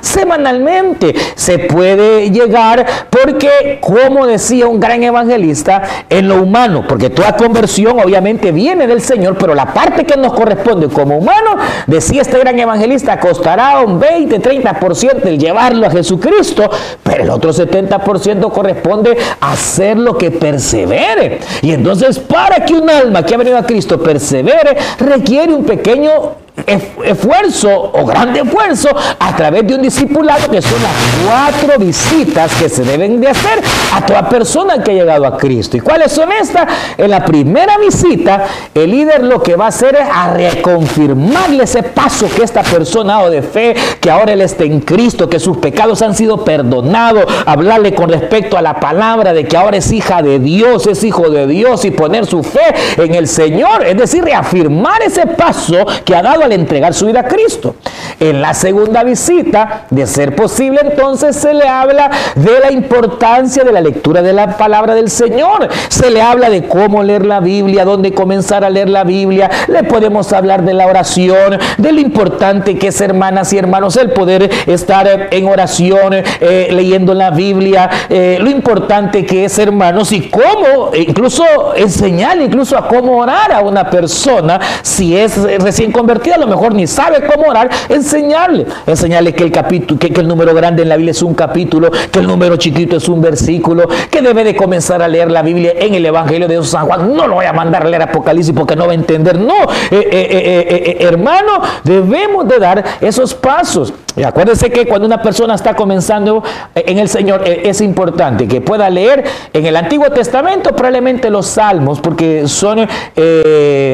[0.00, 1.14] semanalmente.
[1.34, 7.98] Se puede llegar porque, como decía un gran evangelista, en lo humano, porque toda conversión
[8.00, 12.58] obviamente viene del Señor, pero la parte que nos corresponde como humano, decía este gran
[12.58, 16.70] evangelista, costará un 20, 30% el llevarlo a Jesucristo,
[17.02, 21.40] pero el otro 70% corresponde hacer lo que persevere.
[21.62, 26.45] Y entonces, para que un alma que ha venido a Cristo persevere, requiere un pequeño
[26.66, 28.88] esfuerzo o grande esfuerzo
[29.18, 30.92] a través de un discipulado que son las
[31.24, 35.76] cuatro visitas que se deben de hacer a toda persona que ha llegado a Cristo.
[35.76, 36.66] ¿Y cuáles son estas?
[36.96, 41.82] En la primera visita, el líder lo que va a hacer es a reconfirmarle ese
[41.82, 45.38] paso que esta persona ha dado de fe, que ahora él está en Cristo, que
[45.38, 49.92] sus pecados han sido perdonados, hablarle con respecto a la palabra de que ahora es
[49.92, 53.96] hija de Dios, es hijo de Dios y poner su fe en el Señor, es
[53.96, 57.76] decir, reafirmar ese paso que ha dado al entregar su vida a Cristo.
[58.18, 63.72] En la segunda visita, de ser posible, entonces se le habla de la importancia de
[63.72, 65.68] la lectura de la palabra del Señor.
[65.88, 69.50] Se le habla de cómo leer la Biblia, dónde comenzar a leer la Biblia.
[69.68, 74.10] Le podemos hablar de la oración, de lo importante que es, hermanas y hermanos, el
[74.10, 80.30] poder estar en oración, eh, leyendo la Biblia, eh, lo importante que es, hermanos, y
[80.30, 81.44] cómo incluso
[81.76, 86.74] enseñar incluso a cómo orar a una persona si es recién convertida a lo mejor
[86.74, 88.66] ni sabe cómo orar, enseñarle.
[88.86, 92.18] Enseñarle que el capítulo, que, el número grande en la Biblia es un capítulo, que
[92.20, 95.94] el número chiquito es un versículo, que debe de comenzar a leer la Biblia en
[95.94, 97.14] el Evangelio de San Juan.
[97.14, 99.38] No lo voy a mandar a leer Apocalipsis porque no va a entender.
[99.38, 99.54] No,
[99.90, 103.92] eh, eh, eh, hermano, debemos de dar esos pasos.
[104.16, 106.42] Y acuérdense que cuando una persona está comenzando
[106.74, 112.00] en el Señor, es importante que pueda leer en el Antiguo Testamento probablemente los salmos,
[112.00, 112.80] porque son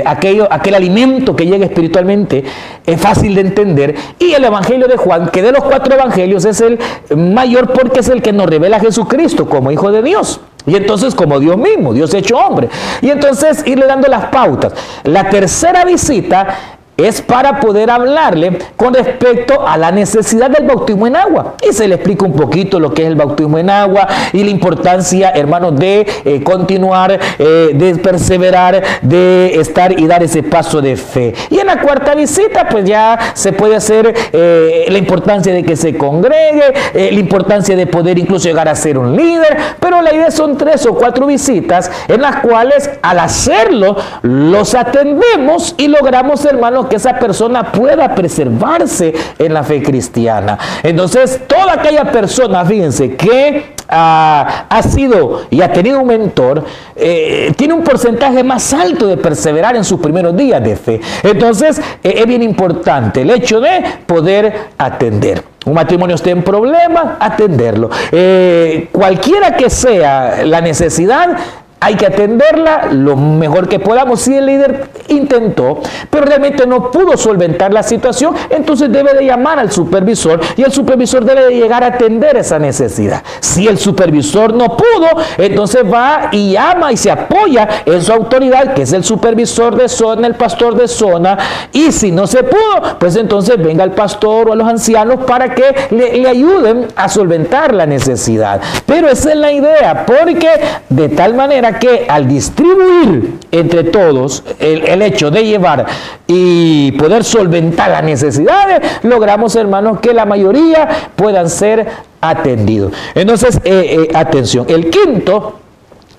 [0.05, 2.45] aquello, aquel alimento que llega espiritualmente
[2.87, 3.95] es fácil de entender.
[4.19, 6.79] Y el Evangelio de Juan, que de los cuatro evangelios es el
[7.17, 10.41] mayor porque es el que nos revela a Jesucristo como Hijo de Dios.
[10.65, 12.69] Y entonces como Dios mismo, Dios hecho hombre.
[13.01, 14.73] Y entonces irle dando las pautas.
[15.03, 21.17] La tercera visita es para poder hablarle con respecto a la necesidad del bautismo en
[21.17, 21.55] agua.
[21.67, 24.51] Y se le explica un poquito lo que es el bautismo en agua y la
[24.51, 30.97] importancia, hermanos, de eh, continuar, eh, de perseverar, de estar y dar ese paso de
[30.97, 31.35] fe.
[31.51, 35.77] Y en la cuarta visita, pues ya se puede hacer eh, la importancia de que
[35.77, 40.31] se congregue, la importancia de poder incluso llegar a ser un líder, pero la idea
[40.31, 46.82] son tres o cuatro visitas en las cuales al hacerlo los atendemos y logramos, hermanos,
[46.88, 50.59] que esa persona pueda preservarse en la fe cristiana.
[50.83, 56.64] Entonces, toda aquella persona, fíjense, que ah, ha sido y ha tenido un mentor,
[56.97, 61.01] eh, tiene un porcentaje más alto de perseverar en sus primeros días de fe.
[61.23, 65.42] Entonces, eh, es bien importante el hecho de poder atender.
[65.64, 67.88] Un matrimonio esté en problema, atenderlo.
[68.11, 71.37] Eh, cualquiera que sea la necesidad,
[71.83, 74.21] hay que atenderla lo mejor que podamos.
[74.21, 79.59] Si el líder intentó, pero realmente no pudo solventar la situación, entonces debe de llamar
[79.59, 83.25] al supervisor y el supervisor debe de llegar a atender esa necesidad.
[83.40, 88.75] Si el supervisor no pudo, entonces va y llama y se apoya en su autoridad,
[88.75, 91.37] que es el supervisor de zona, el pastor de zona,
[91.73, 95.53] y si no se pudo, pues entonces venga el pastor o a los ancianos para
[95.53, 98.61] que le, le ayuden a solventar la necesidad.
[98.87, 100.49] Pero esa es la idea, porque
[100.88, 105.87] de tal manera que al distribuir entre todos el, hecho de llevar
[106.27, 111.87] y poder solventar las necesidades, logramos, hermanos, que la mayoría puedan ser
[112.21, 112.93] atendidos.
[113.15, 114.67] Entonces, eh, eh, atención.
[114.69, 115.62] El quinto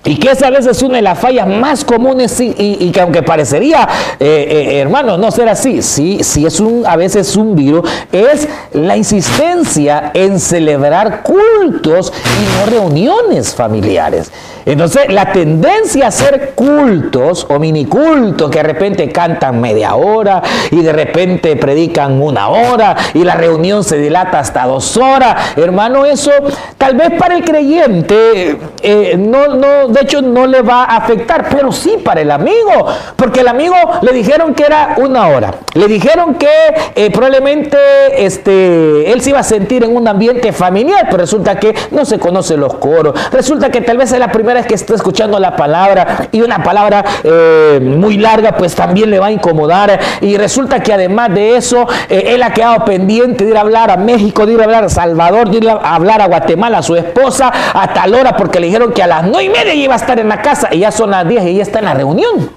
[0.04, 3.22] y que esa a veces es una de las fallas más comunes y, que aunque
[3.22, 3.88] parecería,
[4.20, 8.96] eh, hermano, no ser así, sí, sí es un, a veces un virus, es la
[8.96, 14.30] insistencia en celebrar cultos y no reuniones familiares.
[14.66, 20.80] Entonces, la tendencia a hacer cultos o minicultos que de repente cantan media hora y
[20.80, 26.30] de repente predican una hora y la reunión se dilata hasta dos horas, hermano, eso
[26.78, 31.48] tal vez para el creyente eh, no, no, de hecho no le va a afectar,
[31.48, 35.86] pero sí para el amigo, porque el amigo le dijeron que era una hora, le
[35.86, 36.48] dijeron que
[36.94, 37.78] eh, probablemente
[38.18, 42.18] este, él se iba a sentir en un ambiente familiar, pero resulta que no se
[42.18, 45.56] conocen los coros, resulta que tal vez es la primera vez que está escuchando la
[45.56, 49.98] palabra y una palabra eh, muy larga pues también le va a incomodar.
[50.20, 53.90] Y resulta que además de eso eh, él ha quedado pendiente de ir a hablar
[53.90, 56.82] a México, de ir a hablar a Salvador, de ir a hablar a Guatemala a
[56.82, 59.94] su esposa a tal hora porque le dijeron que a las nueve y media iba
[59.94, 61.94] a estar en la casa y ya son las diez y ella está en la
[61.94, 62.50] reunión.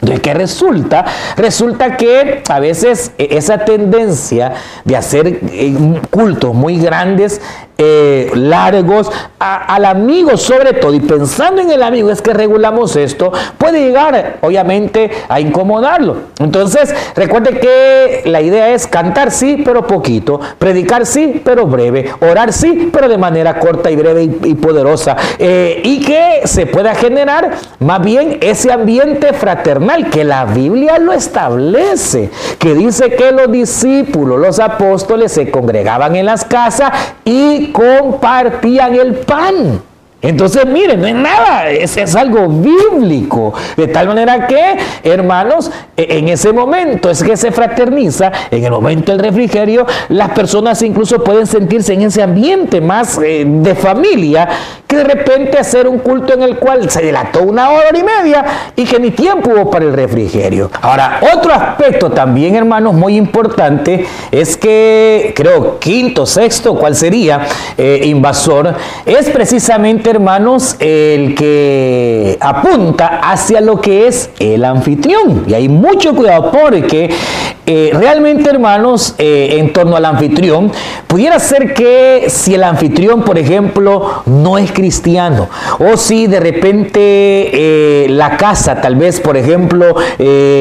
[0.00, 1.04] ¿De qué resulta?
[1.36, 4.52] Resulta que a veces e, esa tendencia
[4.84, 5.74] de hacer eh,
[6.10, 7.40] cultos muy grandes
[7.78, 13.30] eh, largos al amigo sobre todo y pensando en el amigo es que regulamos esto
[13.58, 16.16] puede llegar obviamente a incomodarlo.
[16.38, 22.50] Entonces recuerde que la idea es cantar sí pero poquito predicar sí pero breve orar
[22.50, 25.14] sí pero de manera corta y breve y, poderosa.
[25.38, 27.50] Eh, y que se pueda generar
[27.80, 34.40] más bien ese ambiente fraternal que la Biblia lo establece que dice que los discípulos
[34.40, 36.90] los apóstoles se congregaban en las casas
[37.24, 39.82] y compartían el pan.
[40.26, 43.54] Entonces, miren, no es nada, es, es, algo bíblico.
[43.76, 48.72] De tal manera que, hermanos, e, en ese momento es que se fraterniza, en el
[48.72, 54.48] momento del refrigerio, las personas incluso pueden sentirse en ese ambiente más eh, de familia,
[54.86, 58.44] que de repente hacer un culto en el cual se dilató una hora y media
[58.74, 60.70] y que ni tiempo hubo para el refrigerio.
[60.80, 67.46] Ahora, otro aspecto también, hermanos, muy importante, es que, creo, quinto, sexto, ¿cuál sería?
[67.78, 68.74] Eh, invasor,
[69.04, 75.44] es precisamente hermanos, el que apunta hacia lo que es el anfitrión.
[75.46, 77.10] Y hay mucho cuidado porque
[77.68, 80.70] eh, realmente, hermanos, eh, en torno al anfitrión,
[81.08, 85.48] pudiera ser que si el anfitrión, por ejemplo, no es cristiano,
[85.80, 89.96] o si de repente eh, la casa, tal vez, por ejemplo,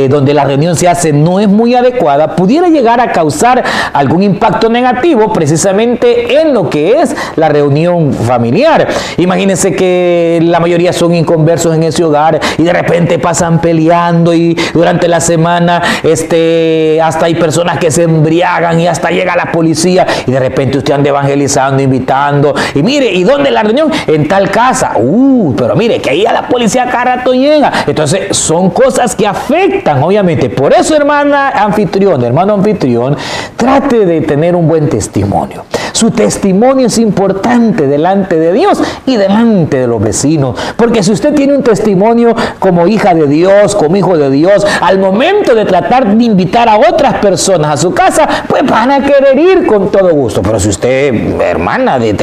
[0.10, 4.70] donde la reunión se hace, no es muy adecuada, pudiera llegar a causar algún impacto
[4.70, 8.88] negativo precisamente en lo que es la reunión familiar.
[9.36, 14.56] Imagínense que la mayoría son inconversos en ese hogar y de repente pasan peleando y
[14.74, 20.08] durante la semana este, hasta hay personas que se embriagan y hasta llega la policía
[20.26, 23.92] y de repente usted anda evangelizando, invitando y mire, ¿y dónde la reunión?
[24.08, 24.94] En tal casa.
[24.96, 27.84] Uh, pero mire, que ahí a la policía cada rato llega.
[27.88, 30.50] Entonces son cosas que afectan, obviamente.
[30.50, 33.18] Por eso, hermana anfitrión, hermano anfitrión,
[33.58, 35.66] trate de tener un buen testimonio.
[35.92, 40.58] Su testimonio es importante delante de Dios y delante de los vecinos.
[40.76, 45.00] Porque si usted tiene un testimonio como hija de Dios, como hijo de Dios, al
[45.00, 49.38] momento de tratar de invitar a otras personas a su casa, pues van a querer
[49.38, 50.42] ir con todo gusto.
[50.42, 52.16] Pero si usted, hermana, de,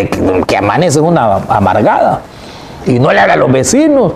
[0.47, 2.21] que amanece una amargada
[2.87, 4.13] y no le haga a los vecinos,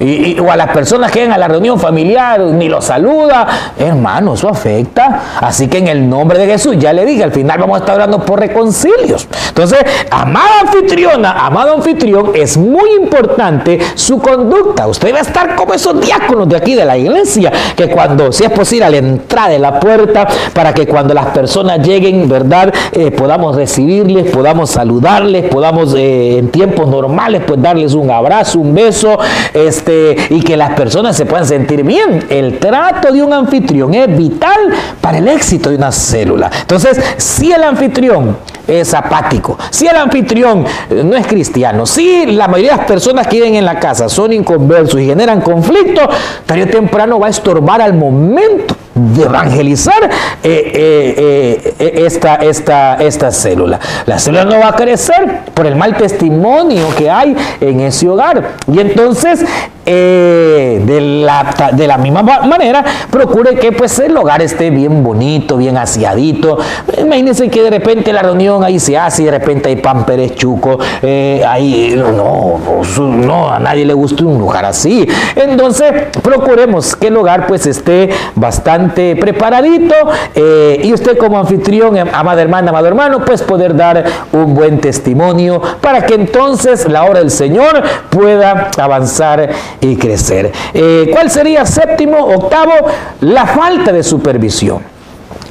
[0.00, 3.46] o a las personas que llegan a la reunión familiar ni los saluda,
[3.78, 5.38] hermano, eso afecta.
[5.40, 7.94] Así que en el nombre de Jesús, ya le dije, al final vamos a estar
[7.94, 9.28] hablando por reconcilios.
[9.48, 9.80] Entonces,
[10.10, 14.86] amada anfitriona, amado anfitrión, es muy importante su conducta.
[14.86, 18.44] Usted va a estar como esos diáconos de aquí de la iglesia, que cuando, si
[18.44, 22.72] es posible, a la entrada de la puerta, para que cuando las personas lleguen, ¿verdad?
[22.92, 28.74] Eh, podamos recibirles, podamos saludarles, podamos eh, en tiempos normales, pues darles un abrazo, un
[28.74, 29.18] beso,
[29.52, 32.24] este este, y que las personas se puedan sentir bien.
[32.28, 34.58] El trato de un anfitrión es vital
[35.00, 36.50] para el éxito de una célula.
[36.60, 38.36] Entonces, si el anfitrión
[38.66, 43.26] es apático, si el anfitrión eh, no es cristiano, si la mayoría de las personas
[43.26, 46.08] que viven en la casa son inconversos y generan conflicto,
[46.46, 50.10] tarde o temprano va a estorbar al momento de evangelizar
[50.42, 53.78] eh, eh, esta, esta, esta célula.
[54.06, 58.56] La célula no va a crecer por el mal testimonio que hay en ese hogar.
[58.72, 59.44] Y entonces
[59.86, 65.56] eh, de, la, de la misma manera, procure que pues el hogar esté bien bonito,
[65.56, 66.58] bien aseadito.
[66.98, 70.78] Imagínense que de repente la reunión ahí se hace y de repente hay pan chuco,
[71.02, 72.60] eh, ahí no,
[72.98, 75.08] no, a nadie le gusta un lugar así.
[75.34, 79.94] Entonces, procuremos que el hogar pues esté bastante preparadito
[80.34, 85.60] eh, y usted como anfitrión, amada hermana, amado hermano, pues poder dar un buen testimonio
[85.80, 89.50] para que entonces la obra del Señor pueda avanzar
[89.80, 90.52] y crecer.
[90.74, 92.72] Eh, ¿Cuál sería séptimo, octavo?
[93.20, 94.80] La falta de supervisión.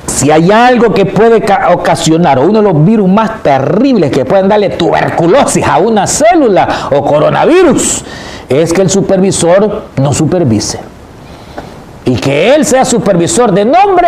[0.05, 4.71] Si hay algo que puede ocasionar, uno de los virus más terribles que pueden darle
[4.71, 8.03] tuberculosis a una célula o coronavirus,
[8.49, 10.79] es que el supervisor no supervise.
[12.05, 14.07] Y que él sea supervisor de nombre,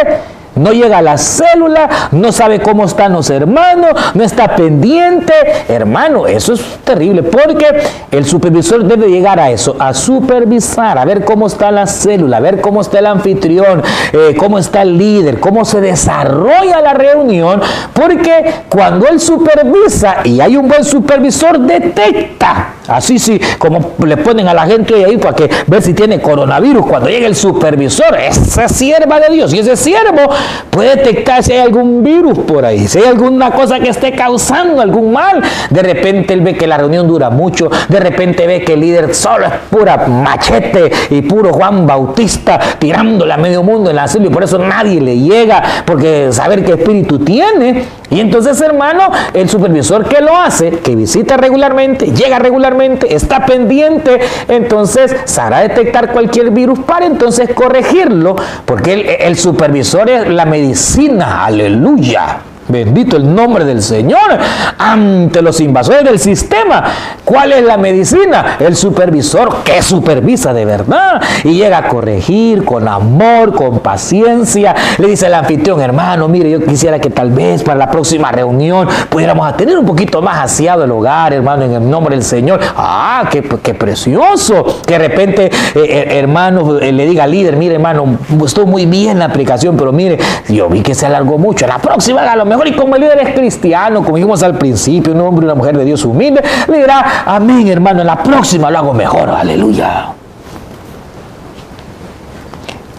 [0.56, 5.34] no llega a la célula, no sabe cómo están los hermanos, no está pendiente.
[5.68, 7.68] Hermano, eso es terrible porque
[8.12, 12.42] el supervisor debe llegar a eso, a supervisar, a ver cómo está la célula, a
[12.42, 13.82] ver cómo está el anfitrión,
[14.14, 17.62] eh, cómo está el líder, cómo se desarrolla la reunión,
[17.94, 22.74] porque cuando él supervisa y hay un buen supervisor, detecta.
[22.88, 26.86] Así sí, como le ponen a la gente ahí para que ver si tiene coronavirus.
[26.86, 30.22] Cuando llega el supervisor, esa sierva de Dios y ese siervo
[30.70, 34.82] puede detectar si hay algún virus por ahí, si hay alguna cosa que esté causando
[34.82, 35.42] algún mal.
[35.70, 39.14] De repente él ve que la reunión dura mucho, de repente ve que el líder
[39.16, 44.28] solo es pura machete y puro Juan Bautista tirándole a medio mundo en la celda
[44.28, 47.86] y por eso nadie le llega, porque saber qué espíritu tiene.
[48.10, 54.20] Y entonces, hermano, el supervisor que lo hace, que visita regularmente, llega regularmente, está pendiente,
[54.50, 58.36] entonces sabrá detectar cualquier virus para entonces corregirlo,
[58.66, 62.51] porque el, el supervisor es la medicina, aleluya.
[62.72, 64.38] Bendito el nombre del Señor
[64.78, 66.84] ante los invasores del sistema.
[67.26, 68.58] ¿Cuál es la medicina?
[68.60, 74.74] El supervisor que supervisa de verdad y llega a corregir con amor, con paciencia.
[74.98, 78.88] Le dice al anfitrión, hermano, mire, yo quisiera que tal vez para la próxima reunión
[79.10, 82.60] pudiéramos tener un poquito más aseado el hogar, hermano, en el nombre del Señor.
[82.76, 83.42] Ah, qué,
[83.74, 84.82] precioso.
[84.86, 88.86] Que de repente, eh, eh, hermano, eh, le diga al líder, mire, hermano, estuvo muy
[88.86, 90.18] bien la aplicación, pero mire,
[90.48, 91.68] yo vi que se alargó mucho.
[91.68, 95.14] La próxima a lo mejor y como el líder es cristiano, como dijimos al principio,
[95.14, 98.70] un hombre y una mujer de Dios humilde, le dirá, amén hermano, en la próxima
[98.70, 100.08] lo hago mejor, aleluya.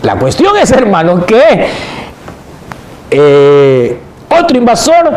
[0.02, 1.68] La cuestión es, hermano, que
[3.10, 5.12] eh, otro invasor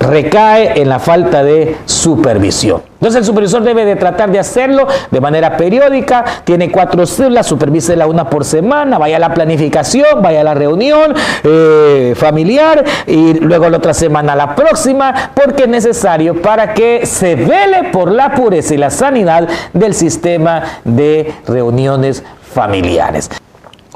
[0.00, 2.82] recae en la falta de supervisión.
[2.94, 7.96] Entonces el supervisor debe de tratar de hacerlo de manera periódica, tiene cuatro células, supervise
[7.96, 13.34] la una por semana, vaya a la planificación, vaya a la reunión eh, familiar y
[13.34, 18.34] luego la otra semana la próxima, porque es necesario para que se vele por la
[18.34, 22.22] pureza y la sanidad del sistema de reuniones
[22.52, 23.30] familiares.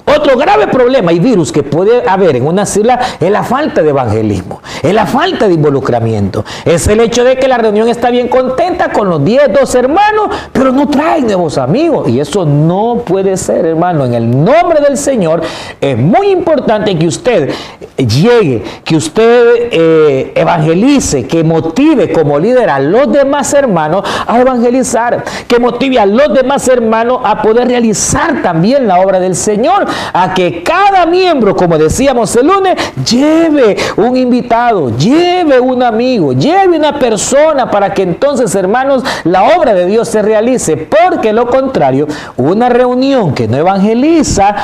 [0.06, 3.88] Otro grave problema y virus que puede haber en una célula es la falta de
[3.88, 8.28] evangelismo, es la falta de involucramiento, es el hecho de que la reunión está bien
[8.28, 12.08] contenta con los 10, 12 hermanos, pero no trae nuevos amigos.
[12.08, 14.04] Y eso no puede ser, hermano.
[14.04, 15.40] En el nombre del Señor
[15.80, 17.50] es muy importante que usted
[17.96, 25.24] llegue, que usted eh, evangelice, que motive como líder a los demás hermanos a evangelizar,
[25.48, 30.34] que motive a los demás hermanos a poder realizar también la obra del Señor a
[30.34, 32.76] que cada miembro, como decíamos el lunes,
[33.08, 39.74] lleve un invitado, lleve un amigo, lleve una persona para que entonces, hermanos, la obra
[39.74, 40.76] de Dios se realice.
[40.76, 44.54] Porque lo contrario, una reunión que no evangeliza,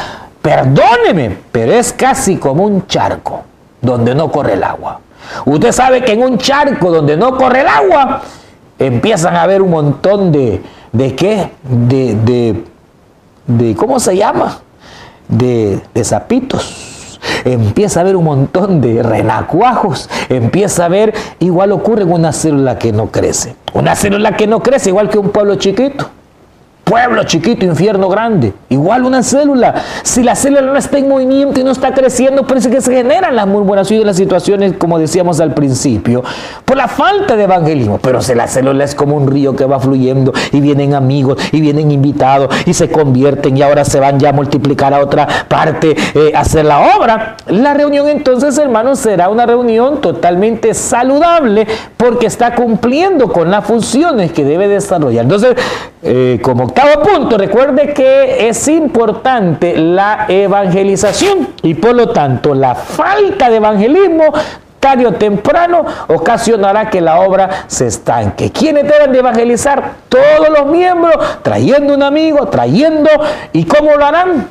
[0.43, 3.45] perdóneme, pero es casi como un charco
[3.81, 5.01] donde no corre el agua.
[5.45, 8.23] Usted sabe que en un charco donde no corre el agua,
[8.79, 10.63] empiezan a haber un montón de,
[10.93, 11.51] ¿de qué?
[11.63, 12.65] De, de,
[13.47, 14.59] de ¿cómo se llama?
[15.31, 22.13] De, zapitos, empieza a haber un montón de renacuajos, empieza a ver, igual ocurre en
[22.13, 23.57] una célula que no crece.
[23.73, 26.11] Una célula que no crece, igual que un pueblo chiquito
[26.91, 28.53] pueblo chiquito, infierno grande.
[28.69, 29.75] Igual una célula.
[30.03, 33.37] Si la célula no está en movimiento y no está creciendo, parece que se generan
[33.37, 36.25] las murmuraciones y las situaciones, como decíamos al principio,
[36.65, 38.01] por la falta de evangelismo.
[38.03, 41.61] Pero si la célula es como un río que va fluyendo y vienen amigos y
[41.61, 45.95] vienen invitados y se convierten y ahora se van ya a multiplicar a otra parte
[46.15, 52.27] eh, a hacer la obra, la reunión entonces, hermanos, será una reunión totalmente saludable porque
[52.27, 55.23] está cumpliendo con las funciones que debe desarrollar.
[55.23, 55.55] Entonces,
[56.03, 62.75] eh, como octavo punto, recuerde que es importante la evangelización y por lo tanto la
[62.75, 64.33] falta de evangelismo
[64.81, 68.51] tarde o temprano ocasionará que la obra se estanque.
[68.51, 69.93] ¿Quiénes deben de evangelizar?
[70.09, 73.11] Todos los miembros, trayendo un amigo, trayendo,
[73.53, 74.49] ¿y cómo lo harán?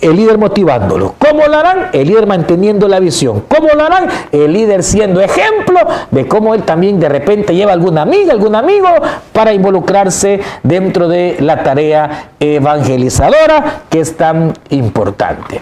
[0.00, 1.14] El líder motivándolo.
[1.18, 1.88] ¿Cómo lo harán?
[1.92, 3.44] El líder manteniendo la visión.
[3.48, 4.08] ¿Cómo lo harán?
[4.32, 5.80] El líder siendo ejemplo
[6.10, 8.88] de cómo él también de repente lleva alguna amiga, algún amigo
[9.32, 15.60] para involucrarse dentro de la tarea evangelizadora que es tan importante.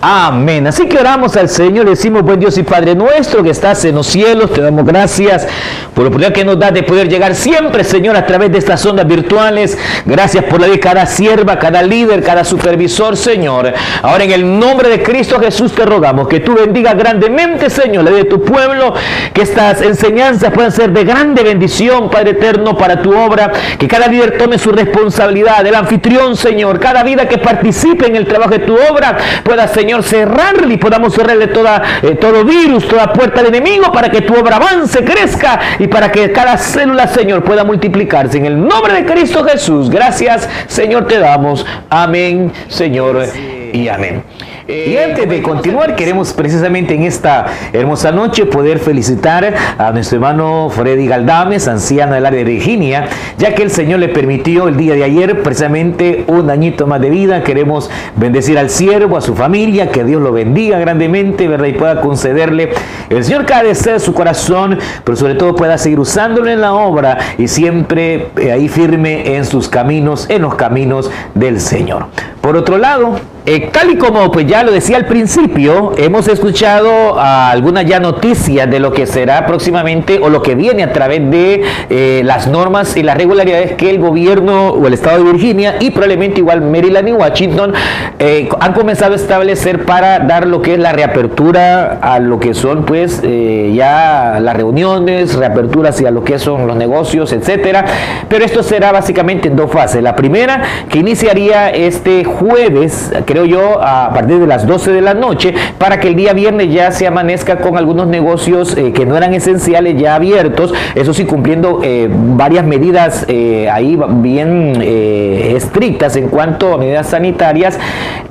[0.00, 0.64] Amén.
[0.68, 3.96] Así que oramos al Señor, le decimos, buen Dios y Padre nuestro que estás en
[3.96, 5.44] los cielos, te damos gracias
[5.92, 8.86] por la oportunidad que nos da de poder llegar siempre, Señor, a través de estas
[8.86, 9.76] ondas virtuales.
[10.06, 13.72] Gracias por la de cada sierva, cada líder, cada supervisor, Señor.
[14.02, 18.12] Ahora en el nombre de Cristo Jesús te rogamos que tú bendigas grandemente, Señor, la
[18.12, 18.94] de tu pueblo,
[19.34, 24.06] que estas enseñanzas puedan ser de grande bendición, Padre eterno, para tu obra, que cada
[24.06, 28.60] líder tome su responsabilidad, el anfitrión, Señor, cada vida que participe en el trabajo de
[28.60, 33.42] tu obra pueda, Señor, Señor, cerrarle y podamos cerrarle toda, eh, todo virus, toda puerta
[33.42, 37.64] del enemigo para que tu obra avance, crezca y para que cada célula, Señor, pueda
[37.64, 38.36] multiplicarse.
[38.36, 41.64] En el nombre de Cristo Jesús, gracias, Señor, te damos.
[41.88, 43.28] Amén, Señor,
[43.72, 44.22] y amén.
[44.68, 50.68] Y antes de continuar, queremos precisamente en esta hermosa noche poder felicitar a nuestro hermano
[50.68, 53.08] Freddy Galdames, anciano del área de Virginia,
[53.38, 57.08] ya que el Señor le permitió el día de ayer precisamente un añito más de
[57.08, 57.42] vida.
[57.44, 61.68] Queremos bendecir al siervo, a su familia, que Dios lo bendiga grandemente, ¿verdad?
[61.68, 62.68] Y pueda concederle
[63.08, 66.74] el Señor cada deseo de su corazón, pero sobre todo pueda seguir usándolo en la
[66.74, 72.08] obra y siempre eh, ahí firme en sus caminos, en los caminos del Señor.
[72.42, 73.18] Por otro lado,
[73.50, 78.70] eh, tal y como pues ya lo decía al principio, hemos escuchado algunas ya noticias
[78.70, 82.96] de lo que será próximamente o lo que viene a través de eh, las normas
[82.96, 87.08] y las regularidades que el gobierno o el estado de Virginia y probablemente igual Maryland
[87.08, 87.72] y Washington
[88.18, 92.54] eh, han comenzado a establecer para dar lo que es la reapertura a lo que
[92.54, 97.84] son pues ya las reuniones, reapertura hacia lo que son los negocios, etcétera.
[98.28, 100.02] Pero esto será básicamente en dos fases.
[100.02, 105.14] La primera que iniciaría este jueves, creo yo, a partir de las 12 de la
[105.14, 109.16] noche, para que el día viernes ya se amanezca con algunos negocios eh, que no
[109.16, 116.28] eran esenciales ya abiertos, eso sí cumpliendo eh, varias medidas eh, ahí bien estrictas en
[116.28, 117.78] cuanto a medidas sanitarias.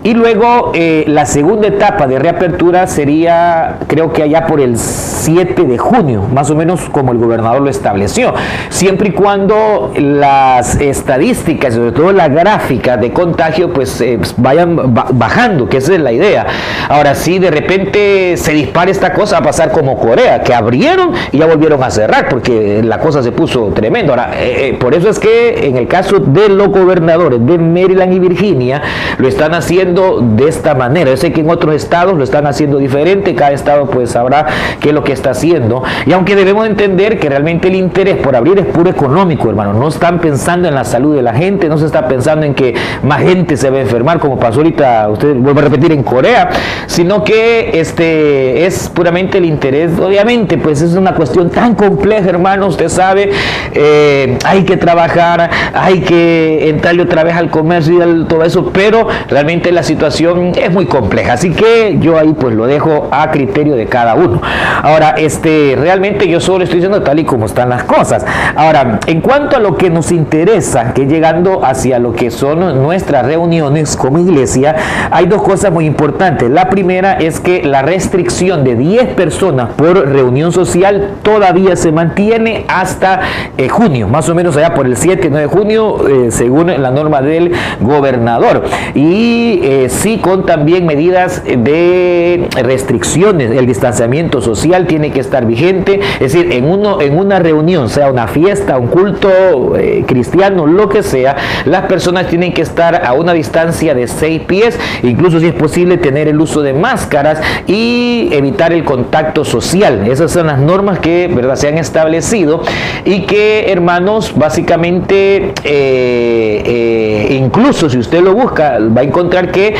[0.03, 5.77] Y luego la segunda etapa de reapertura sería, creo que allá por el 7 de
[5.77, 8.33] junio, más o menos como el gobernador lo estableció,
[8.69, 14.03] siempre y cuando las estadísticas, sobre todo la gráfica de contagio, pues
[14.37, 16.45] vayan bajando, que es la idea.
[16.89, 21.39] Ahora sí, de repente se dispara esta cosa a pasar como Corea, que abrieron y
[21.39, 24.13] ya volvieron a cerrar, porque la cosa se puso tremendo.
[24.13, 28.13] Ahora, eh, eh, por eso es que en el caso de los gobernadores de Maryland
[28.13, 28.81] y Virginia,
[29.17, 31.09] lo están haciendo de esta manera.
[31.09, 34.45] Yo sé que en otros estados lo están haciendo diferente, cada estado pues sabrá
[34.79, 35.83] qué es lo que está haciendo.
[36.05, 39.87] Y aunque debemos entender que realmente el interés por abrir es puro económico, hermano, no
[39.87, 43.21] están pensando en la salud de la gente, no se está pensando en que más
[43.21, 46.49] gente se va a enfermar, como pasó ahorita usted vuelve a repetir, en Corea,
[46.87, 49.91] sino que este es puramente el interés.
[49.99, 53.31] Obviamente, pues es una cuestión tan compleja, hermano, usted sabe,
[53.73, 59.07] eh, hay que trabajar, hay que entrarle otra vez al comercio y todo eso, pero
[59.29, 61.33] realmente la situación es muy compleja.
[61.33, 64.41] Así que yo ahí pues lo dejo a criterio de cada uno.
[64.81, 68.25] Ahora, este, realmente yo solo estoy diciendo tal y como están las cosas.
[68.55, 73.25] Ahora, en cuanto a lo que nos interesa, que llegando hacia lo que son nuestras
[73.25, 74.75] reuniones como iglesia,
[75.11, 76.49] hay dos cosas muy importantes.
[76.49, 82.65] La primera es que la restricción de 10 personas por reunión social todavía se mantiene
[82.67, 83.19] hasta
[83.59, 86.89] eh, junio, más o menos allá por el 7 9 de junio, eh, según la
[86.89, 88.63] norma del gobernador.
[88.95, 93.51] Y eh, sí con también medidas de restricciones.
[93.51, 98.09] El distanciamiento social tiene que estar vigente, es decir, en, uno, en una reunión, sea
[98.09, 99.75] una fiesta, un culto
[100.07, 104.79] cristiano, lo que sea, las personas tienen que estar a una distancia de 6 pies
[105.03, 105.66] incluso si es posible
[105.97, 110.07] tener el uso de máscaras y evitar el contacto social.
[110.07, 111.55] Esas son las normas que ¿verdad?
[111.55, 112.61] se han establecido
[113.05, 119.75] y que, hermanos, básicamente, eh, eh, incluso si usted lo busca, va a encontrar que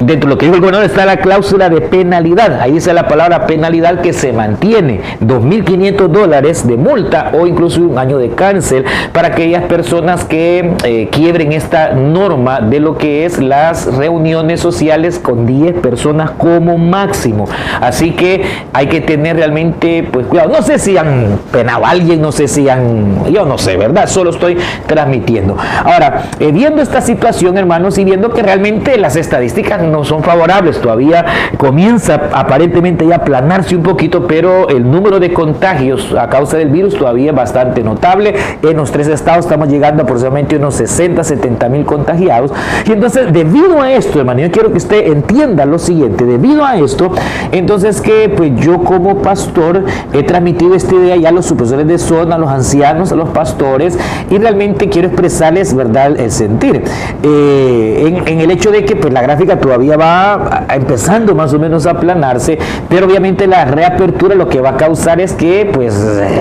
[0.00, 2.60] dentro de lo que dijo el gobernador está la cláusula de penalidad.
[2.60, 5.00] Ahí dice la palabra penalidad que se mantiene.
[5.20, 11.08] 2.500 dólares de multa o incluso un año de cárcel para aquellas personas que eh,
[11.10, 17.46] quiebren esta norma de lo que es las reuniones sociales con 10 personas como máximo.
[17.80, 18.42] Así que
[18.72, 20.50] hay que tener realmente pues cuidado.
[20.50, 24.08] No sé si han penado a alguien, no sé si han, yo no sé, ¿verdad?
[24.08, 25.56] Solo estoy transmitiendo.
[25.84, 30.80] Ahora, eh, viendo esta situación, hermanos, y viendo que realmente las estadísticas no son favorables.
[30.80, 31.24] Todavía
[31.56, 36.70] comienza aparentemente ya a aplanarse un poquito, pero el número de contagios a causa del
[36.70, 38.34] virus todavía es bastante notable.
[38.62, 42.52] En los tres estados estamos llegando aproximadamente unos 60, 70 mil contagiados.
[42.86, 46.24] Y entonces, debido a esto, hermano, yo quiero que usted entienda lo siguiente.
[46.24, 47.12] Debido a esto,
[47.52, 51.98] entonces que pues yo como pastor he transmitido esta idea ya a los supervisores de
[51.98, 53.98] zona, a los ancianos, a los pastores,
[54.30, 56.82] y realmente quiero expresarles, ¿verdad?, el sentir.
[57.22, 61.58] Eh, en, en, el hecho de que pues la gráfica todavía va empezando más o
[61.58, 62.58] menos a aplanarse,
[62.88, 65.94] pero obviamente la reapertura lo que va a causar es que, pues,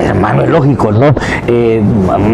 [0.08, 1.14] hermano, es lógico, ¿no?
[1.48, 1.82] Eh,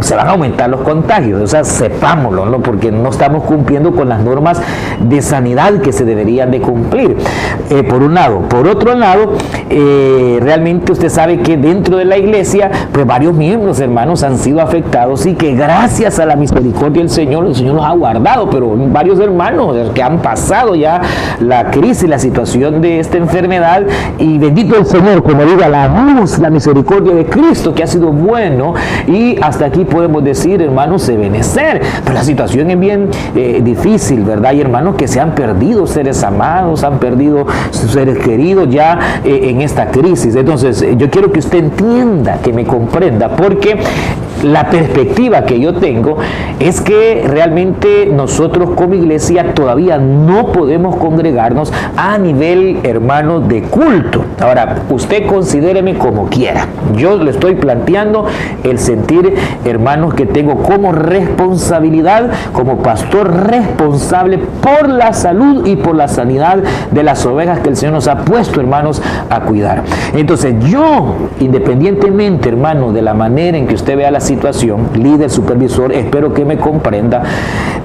[0.01, 2.59] se van a aumentar los contagios, o sea, sepámoslo, ¿no?
[2.59, 4.61] Porque no estamos cumpliendo con las normas
[4.99, 7.17] de sanidad que se deberían de cumplir,
[7.69, 8.41] eh, por un lado.
[8.49, 9.33] Por otro lado,
[9.69, 14.61] eh, realmente usted sabe que dentro de la iglesia, pues varios miembros, hermanos, han sido
[14.61, 18.73] afectados y que gracias a la misericordia del Señor, el Señor los ha guardado, pero
[18.75, 20.94] varios hermanos que han pasado ya
[21.39, 23.83] La crisis, la situación de esta enfermedad
[24.17, 28.11] y bendito el Señor, como diga, la luz, la misericordia de Cristo que ha sido
[28.11, 28.73] bueno
[29.07, 34.23] y hasta aquí podemos decir, hermanos, se benecer, pero la situación es bien eh, difícil,
[34.23, 34.53] ¿verdad?
[34.53, 39.61] Y hermanos que se han perdido seres amados, han perdido seres queridos ya eh, en
[39.61, 40.35] esta crisis.
[40.35, 43.77] Entonces, eh, yo quiero que usted entienda, que me comprenda, porque
[44.45, 46.17] la perspectiva que yo tengo
[46.59, 54.23] es que realmente nosotros como iglesia todavía no podemos congregarnos a nivel, hermano, de culto.
[54.39, 56.67] Ahora, usted considéreme como quiera.
[56.95, 58.27] Yo le estoy planteando
[58.63, 59.33] el sentir,
[59.65, 66.59] hermanos, que tengo como responsabilidad, como pastor responsable por la salud y por la sanidad
[66.91, 69.83] de las ovejas que el Señor nos ha puesto, hermanos, a cuidar.
[70.13, 74.34] Entonces, yo, independientemente, hermano, de la manera en que usted vea la situación,
[74.95, 77.23] líder, supervisor, espero que me comprenda,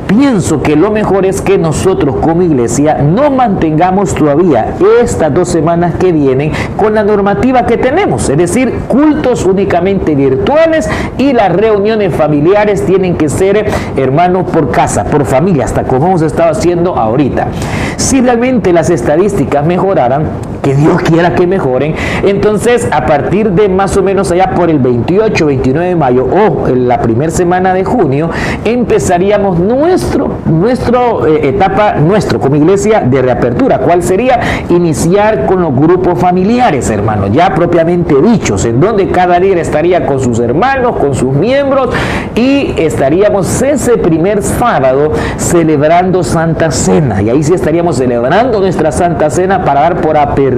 [0.07, 5.95] pienso que lo mejor es que nosotros como iglesia no mantengamos todavía estas dos semanas
[5.95, 12.15] que vienen con la normativa que tenemos, es decir, cultos únicamente virtuales y las reuniones
[12.15, 17.49] familiares tienen que ser, hermanos, por casa, por familia, hasta como hemos estado haciendo ahorita.
[17.97, 20.25] Si realmente las estadísticas mejoraran,
[20.63, 21.95] que Dios quiera que mejoren.
[22.25, 26.69] Entonces, a partir de más o menos allá por el 28, 29 de mayo o
[26.69, 28.31] en la primera semana de junio,
[28.65, 33.79] empezaríamos nuestro, nuestro eh, etapa, nuestro como iglesia de reapertura.
[33.79, 34.41] ¿Cuál sería?
[34.69, 40.21] Iniciar con los grupos familiares, hermanos, ya propiamente dichos, en donde cada líder estaría con
[40.21, 41.91] sus hermanos, con sus miembros
[42.35, 47.23] y estaríamos ese primer sábado celebrando Santa Cena.
[47.23, 50.50] Y ahí sí estaríamos celebrando nuestra Santa Cena para dar por apertura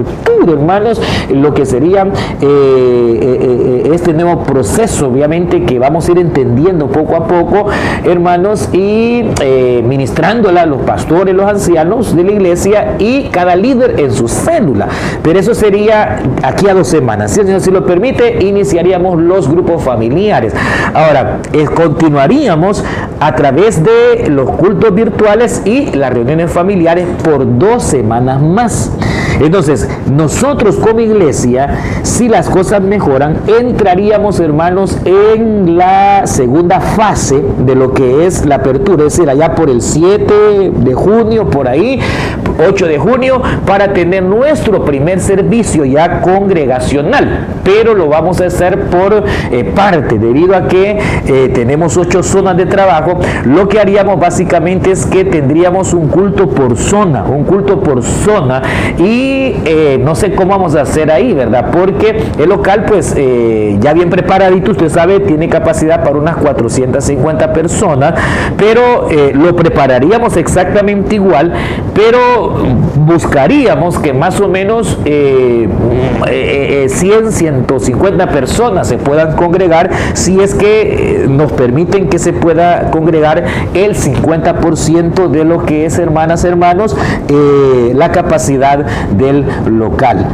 [0.51, 2.09] hermanos, lo que sería eh,
[2.41, 7.67] eh, eh, este nuevo proceso, obviamente, que vamos a ir entendiendo poco a poco,
[8.03, 9.23] hermanos, y
[9.83, 14.87] ministrándola a los pastores, los ancianos de la iglesia y cada líder en su célula.
[15.21, 17.31] Pero eso sería aquí a dos semanas.
[17.31, 20.53] Si el Señor si lo permite, iniciaríamos los grupos familiares.
[20.93, 21.39] Ahora,
[21.75, 22.83] continuaríamos
[23.19, 28.91] a través de los cultos virtuales y las reuniones familiares por dos semanas más.
[29.39, 37.75] Entonces, nosotros como iglesia, si las cosas mejoran, entraríamos, hermanos, en la segunda fase de
[37.75, 41.99] lo que es la apertura, es decir, allá por el 7 de junio, por ahí,
[42.67, 47.47] 8 de junio, para tener nuestro primer servicio ya congregacional.
[47.63, 52.57] Pero lo vamos a hacer por eh, parte, debido a que eh, tenemos ocho zonas
[52.57, 53.19] de trabajo.
[53.45, 58.61] Lo que haríamos básicamente es que tendríamos un culto por zona, un culto por zona
[58.97, 59.22] y
[59.65, 61.71] eh, no sé cómo vamos a hacer ahí, ¿verdad?
[61.71, 67.53] Porque el local, pues eh, ya bien preparadito, usted sabe, tiene capacidad para unas 450
[67.53, 68.15] personas,
[68.57, 71.53] pero eh, lo prepararíamos exactamente igual,
[71.93, 72.57] pero
[72.95, 75.71] buscaríamos que más o menos 100,
[77.31, 83.43] 150 personas se puedan congregar si es que nos permiten que se pueda congregar
[83.73, 86.95] el 50% de lo que es, hermanas, hermanos,
[87.93, 90.27] la capacidad del local.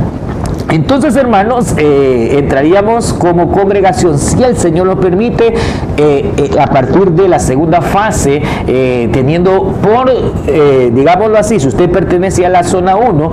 [0.72, 5.54] Entonces, hermanos, eh, entraríamos como congregación, si el Señor lo permite,
[5.98, 8.42] eh, eh, a partir de la segunda fase,
[9.12, 10.12] teniendo por,
[10.94, 13.32] digámoslo así, si usted pertenece a la zona 1,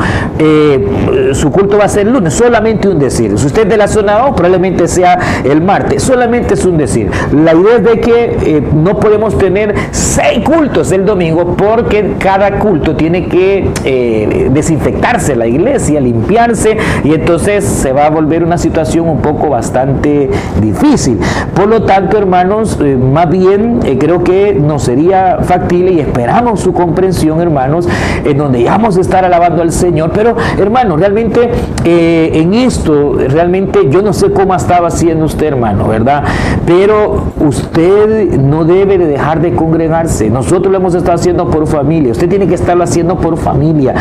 [1.32, 3.38] su culto va a ser el lunes, solamente un decir.
[3.38, 7.10] Si usted es de la zona 2, probablemente sea el martes, solamente es un decir.
[7.32, 12.96] La idea es de que no podemos tener seis cultos el domingo porque cada culto
[12.96, 17.25] tiene que desinfectarse la iglesia, limpiarse y entonces
[17.64, 21.18] se va a volver una situación un poco bastante difícil.
[21.54, 26.60] Por lo tanto, hermanos, eh, más bien eh, creo que nos sería factible y esperamos
[26.60, 27.88] su comprensión, hermanos,
[28.24, 30.12] en donde ya vamos a estar alabando al Señor.
[30.14, 31.50] Pero, hermanos, realmente
[31.84, 36.22] eh, en esto, realmente yo no sé cómo estaba haciendo usted, hermano, ¿verdad?
[36.64, 40.30] Pero usted no debe de dejar de congregarse.
[40.30, 42.12] Nosotros lo hemos estado haciendo por familia.
[42.12, 43.94] Usted tiene que estarlo haciendo por familia.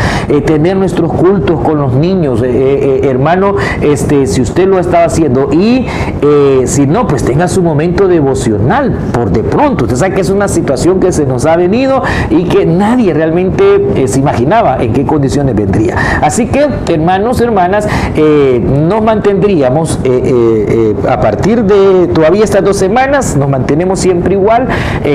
[0.46, 2.42] tener nuestros cultos con los niños,
[3.16, 5.86] hermano, este, si usted lo estaba haciendo y
[6.22, 9.84] eh, si no, pues tenga su momento devocional por de pronto.
[9.84, 13.64] Usted sabe que es una situación que se nos ha venido y que nadie realmente
[13.94, 15.96] eh, se imaginaba en qué condiciones vendría.
[16.22, 19.98] Así que, hermanos, hermanas, eh, nos mantendríamos
[21.08, 24.68] a partir de todavía estas dos semanas, nos mantenemos siempre igual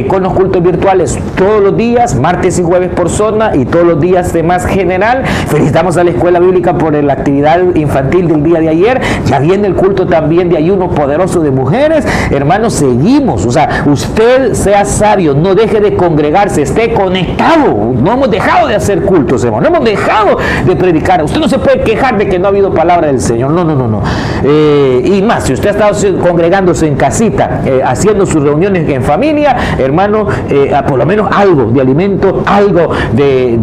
[0.08, 4.00] con los cultos virtuales todos los días, martes y jueves por zona y todos los
[4.00, 5.24] días de más general.
[5.48, 9.40] Felicitamos a la Escuela Bíblica por la actividad informativa infantil del día de ayer, ya
[9.40, 12.06] viene el culto también de ayuno poderoso de mujeres.
[12.32, 13.46] Hermanos, seguimos.
[13.46, 17.94] O sea, usted sea sabio, no deje de congregarse, esté conectado.
[18.02, 19.70] No hemos dejado de hacer cultos, hermano.
[19.70, 21.24] No hemos dejado de predicar.
[21.24, 23.52] Usted no se puede quejar de que no ha habido palabra del Señor.
[23.52, 24.02] No, no, no, no.
[24.44, 29.04] Eh, y más, si usted ha estado congregándose en casita, eh, haciendo sus reuniones en
[29.04, 33.58] familia, hermano, eh, por lo menos algo de alimento, algo de,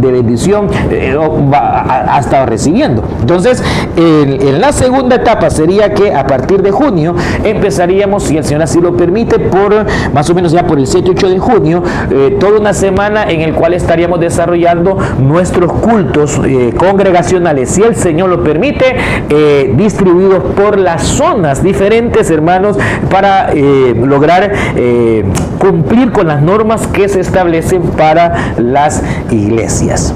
[0.00, 0.68] bendición
[1.52, 3.02] ha, estado recibiendo.
[3.20, 3.62] Entonces,
[3.96, 7.14] en la segunda etapa sería que a partir de junio
[7.44, 11.28] empezaríamos, si el Señor así lo permite, por más o menos ya por el 7-8
[11.28, 11.82] de junio,
[12.40, 16.40] toda una semana en el cual estaríamos desarrollando nuestros cultos
[16.76, 18.96] congregacionales, si el Señor lo permite,
[19.74, 22.78] distribuidos por las zonas diferentes, hermanos,
[23.10, 25.24] para eh, lograr eh,
[25.58, 30.14] cumplir con las normas que se establecen para las iglesias.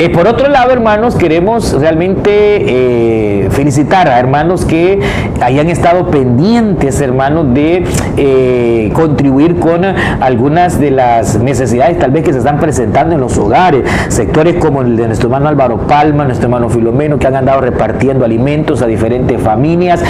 [0.00, 4.98] Eh, por otro lado, hermanos, queremos realmente eh, felicitar a hermanos que
[5.42, 7.84] hayan estado pendientes, hermanos, de
[8.16, 13.36] eh, contribuir con algunas de las necesidades tal vez que se están presentando en los
[13.36, 13.84] hogares.
[14.08, 18.24] Sectores como el de nuestro hermano Álvaro Palma, nuestro hermano Filomeno, que han andado repartiendo
[18.24, 20.02] alimentos a diferentes familias.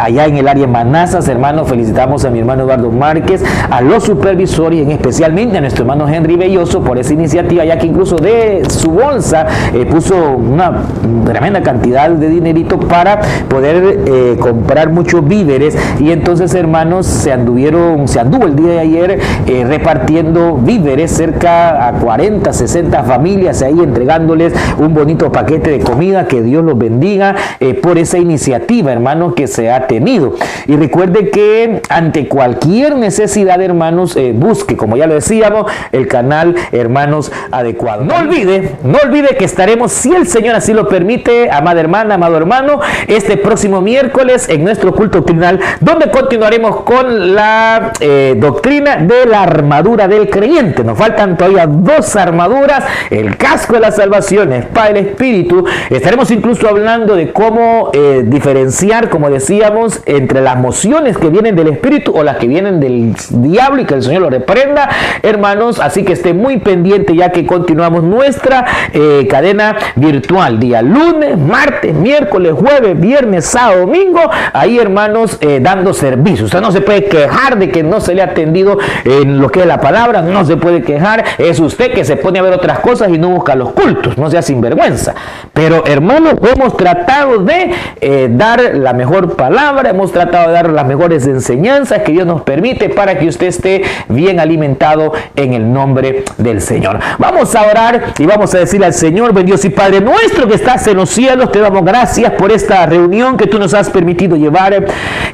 [0.00, 4.80] allá en el área Manazas, hermanos, felicitamos a mi hermano Eduardo Márquez, a los supervisores
[4.80, 8.64] y en especialmente a nuestro hermano Henry Belloso por esa iniciativa, ya que incluso de
[8.68, 10.82] su eh, puso una
[11.26, 15.76] tremenda cantidad de dinerito para poder eh, comprar muchos víveres.
[16.00, 21.86] Y entonces hermanos se anduvieron, se anduvo el día de ayer eh, repartiendo víveres cerca
[21.86, 27.36] a 40, 60 familias ahí entregándoles un bonito paquete de comida, que Dios los bendiga
[27.82, 30.34] por esa iniciativa hermanos que se ha tenido.
[30.66, 37.30] Y recuerde que ante cualquier necesidad hermanos busque como ya lo decíamos el canal hermanos
[37.50, 38.04] adecuado.
[38.04, 42.80] No olvide olvide que estaremos, si el Señor así lo permite, amada hermana, amado hermano,
[43.06, 49.42] este próximo miércoles en nuestro culto doctrinal, donde continuaremos con la eh, doctrina de la
[49.42, 50.84] armadura del creyente.
[50.84, 55.64] Nos faltan todavía dos armaduras, el casco de la salvación, espada del espíritu.
[55.90, 61.68] Estaremos incluso hablando de cómo eh, diferenciar, como decíamos, entre las mociones que vienen del
[61.68, 64.88] espíritu o las que vienen del diablo y que el Señor lo reprenda,
[65.22, 65.80] hermanos.
[65.80, 71.94] Así que esté muy pendiente ya que continuamos nuestra eh, cadena virtual, día lunes, martes,
[71.94, 74.20] miércoles, jueves, viernes, sábado, domingo,
[74.52, 76.46] ahí hermanos eh, dando servicio.
[76.46, 79.60] Usted no se puede quejar de que no se le ha atendido en lo que
[79.60, 82.80] es la palabra, no se puede quejar, es usted que se pone a ver otras
[82.80, 85.14] cosas y no busca los cultos, no sea sinvergüenza.
[85.52, 90.86] Pero hermanos, hemos tratado de eh, dar la mejor palabra, hemos tratado de dar las
[90.86, 96.24] mejores enseñanzas que Dios nos permite para que usted esté bien alimentado en el nombre
[96.38, 96.98] del Señor.
[97.18, 100.86] Vamos a orar y vamos a decir al Señor, bendito y Padre nuestro que estás
[100.86, 104.84] en los cielos, te damos gracias por esta reunión que tú nos has permitido llevar.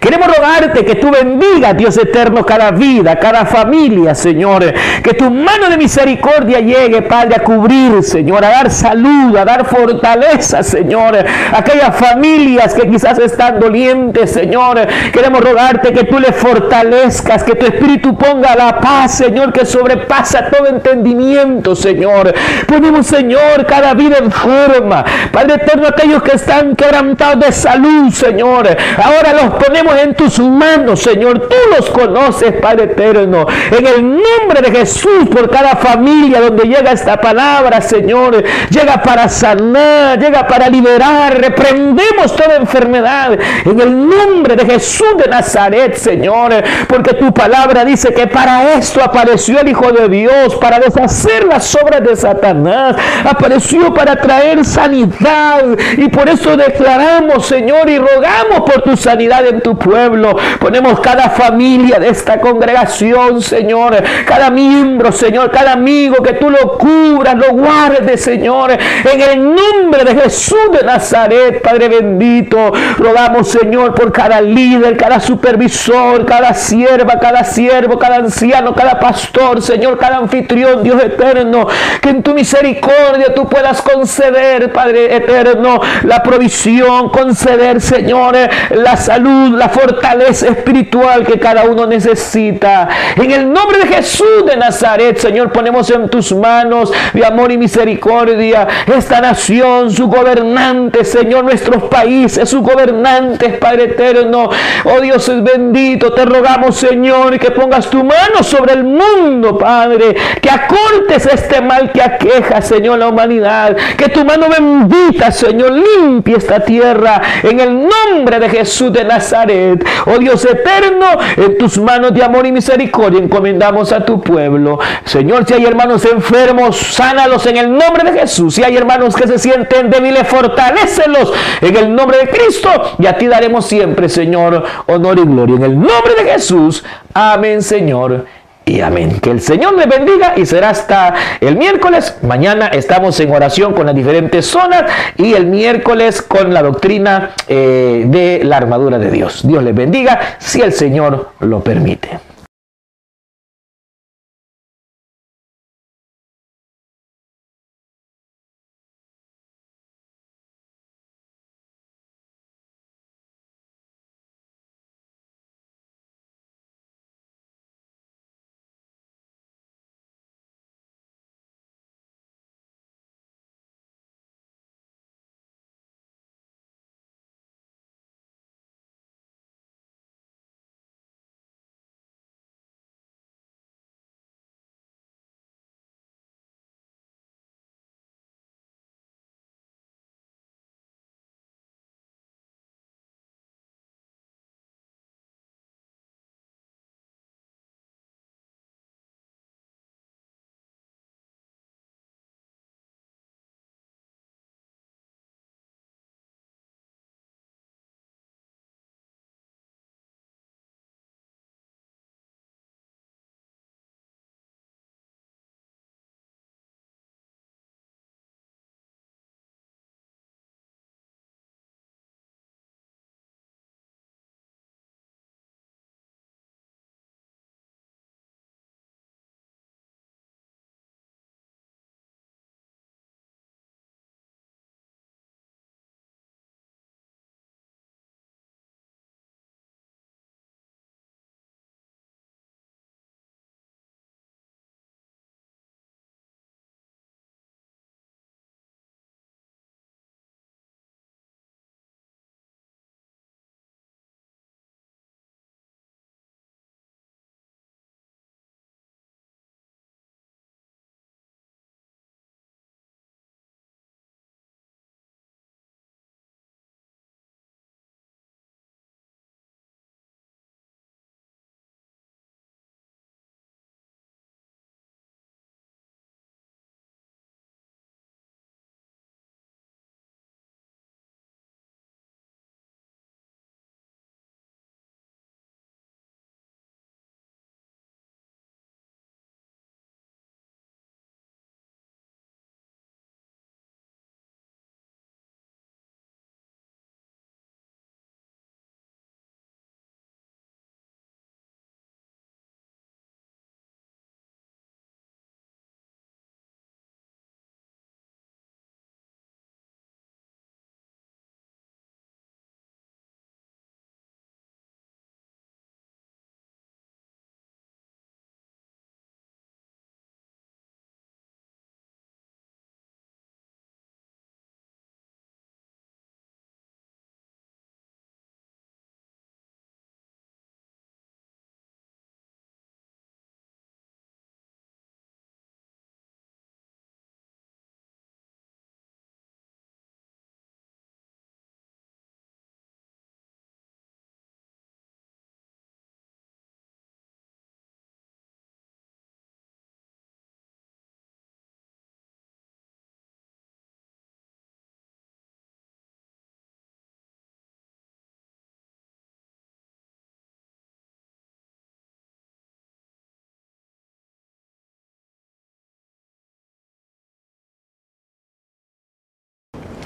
[0.00, 4.72] Queremos rogarte que tú bendiga, Dios eterno, cada vida, cada familia, Señor.
[5.02, 9.64] Que tu mano de misericordia llegue, Padre, a cubrir, Señor, a dar salud, a dar
[9.64, 11.16] fortaleza, Señor.
[11.52, 14.86] Aquellas familias que quizás están dolientes, Señor.
[15.12, 20.50] Queremos rogarte que tú le fortalezcas, que tu espíritu ponga la paz, Señor, que sobrepasa
[20.50, 22.34] todo entendimiento, Señor.
[22.66, 25.04] Ponemos, Señor, Señor, cada vida enferma.
[25.30, 28.66] Padre eterno, aquellos que están quebrantados de salud, Señor.
[28.96, 31.46] Ahora los ponemos en tus manos, Señor.
[31.46, 33.46] Tú los conoces, Padre eterno.
[33.70, 38.42] En el nombre de Jesús, por cada familia donde llega esta palabra, Señor.
[38.70, 41.38] Llega para sanar, llega para liberar.
[41.38, 43.38] Reprendemos toda enfermedad.
[43.66, 46.54] En el nombre de Jesús de Nazaret, Señor.
[46.88, 51.74] Porque tu palabra dice que para esto apareció el Hijo de Dios, para deshacer las
[51.74, 55.62] obras de Satanás apareció para traer sanidad.
[55.96, 60.36] Y por eso declaramos, Señor, y rogamos por tu sanidad en tu pueblo.
[60.58, 64.02] Ponemos cada familia de esta congregación, Señor.
[64.26, 65.50] Cada miembro, Señor.
[65.50, 68.72] Cada amigo que tú lo cubras, lo guardes, Señor.
[68.72, 72.72] En el nombre de Jesús de Nazaret, Padre bendito.
[72.98, 79.62] Rogamos, Señor, por cada líder, cada supervisor, cada sierva, cada siervo, cada anciano, cada pastor,
[79.62, 81.66] Señor, cada anfitrión, Dios eterno.
[82.00, 82.99] Que en tu misericordia
[83.34, 88.36] tú puedas conceder, Padre eterno, la provisión, conceder, Señor,
[88.70, 92.88] la salud, la fortaleza espiritual que cada uno necesita.
[93.16, 97.58] En el nombre de Jesús de Nazaret, Señor, ponemos en tus manos de amor y
[97.58, 104.50] misericordia esta nación, su gobernante, Señor, nuestros países, sus gobernantes, Padre eterno.
[104.84, 110.16] Oh Dios es bendito, te rogamos, Señor, que pongas tu mano sobre el mundo, Padre,
[110.40, 113.76] que acortes este mal que aqueja, Señor Señor, la humanidad.
[113.96, 119.84] Que tu mano bendita, Señor, limpie esta tierra en el nombre de Jesús de Nazaret.
[120.06, 124.80] Oh Dios eterno, en tus manos de amor y misericordia encomendamos a tu pueblo.
[125.04, 128.54] Señor, si hay hermanos enfermos, sánalos en el nombre de Jesús.
[128.56, 132.70] Si hay hermanos que se sienten débiles, fortalécelos en el nombre de Cristo.
[132.98, 135.56] Y a ti daremos siempre, Señor, honor y gloria.
[135.56, 136.84] En el nombre de Jesús.
[137.14, 138.39] Amén, Señor
[138.70, 139.18] y amén.
[139.20, 142.16] Que el Señor le bendiga y será hasta el miércoles.
[142.22, 144.84] Mañana estamos en oración con las diferentes zonas
[145.16, 149.46] y el miércoles con la doctrina eh, de la armadura de Dios.
[149.46, 152.29] Dios les bendiga si el Señor lo permite.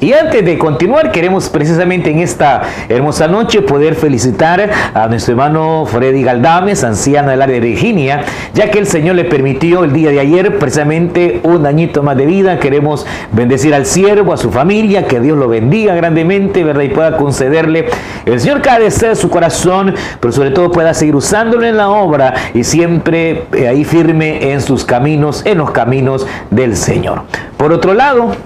[0.05, 5.87] Y antes de continuar, queremos precisamente en esta hermosa noche poder felicitar a nuestro hermano
[5.87, 10.11] Freddy Galdames, anciano del área de Virginia, ya que el Señor le permitió el día
[10.11, 12.59] de ayer precisamente un añito más de vida.
[12.59, 16.83] Queremos bendecir al siervo, a su familia, que Dios lo bendiga grandemente, ¿verdad?
[16.83, 17.87] Y pueda concederle
[18.27, 21.89] el Señor cada deseo de su corazón, pero sobre todo pueda seguir usándolo en la
[21.89, 27.23] obra y siempre eh, ahí firme en sus caminos, en los caminos del Señor.
[27.57, 28.37] Por otro lado,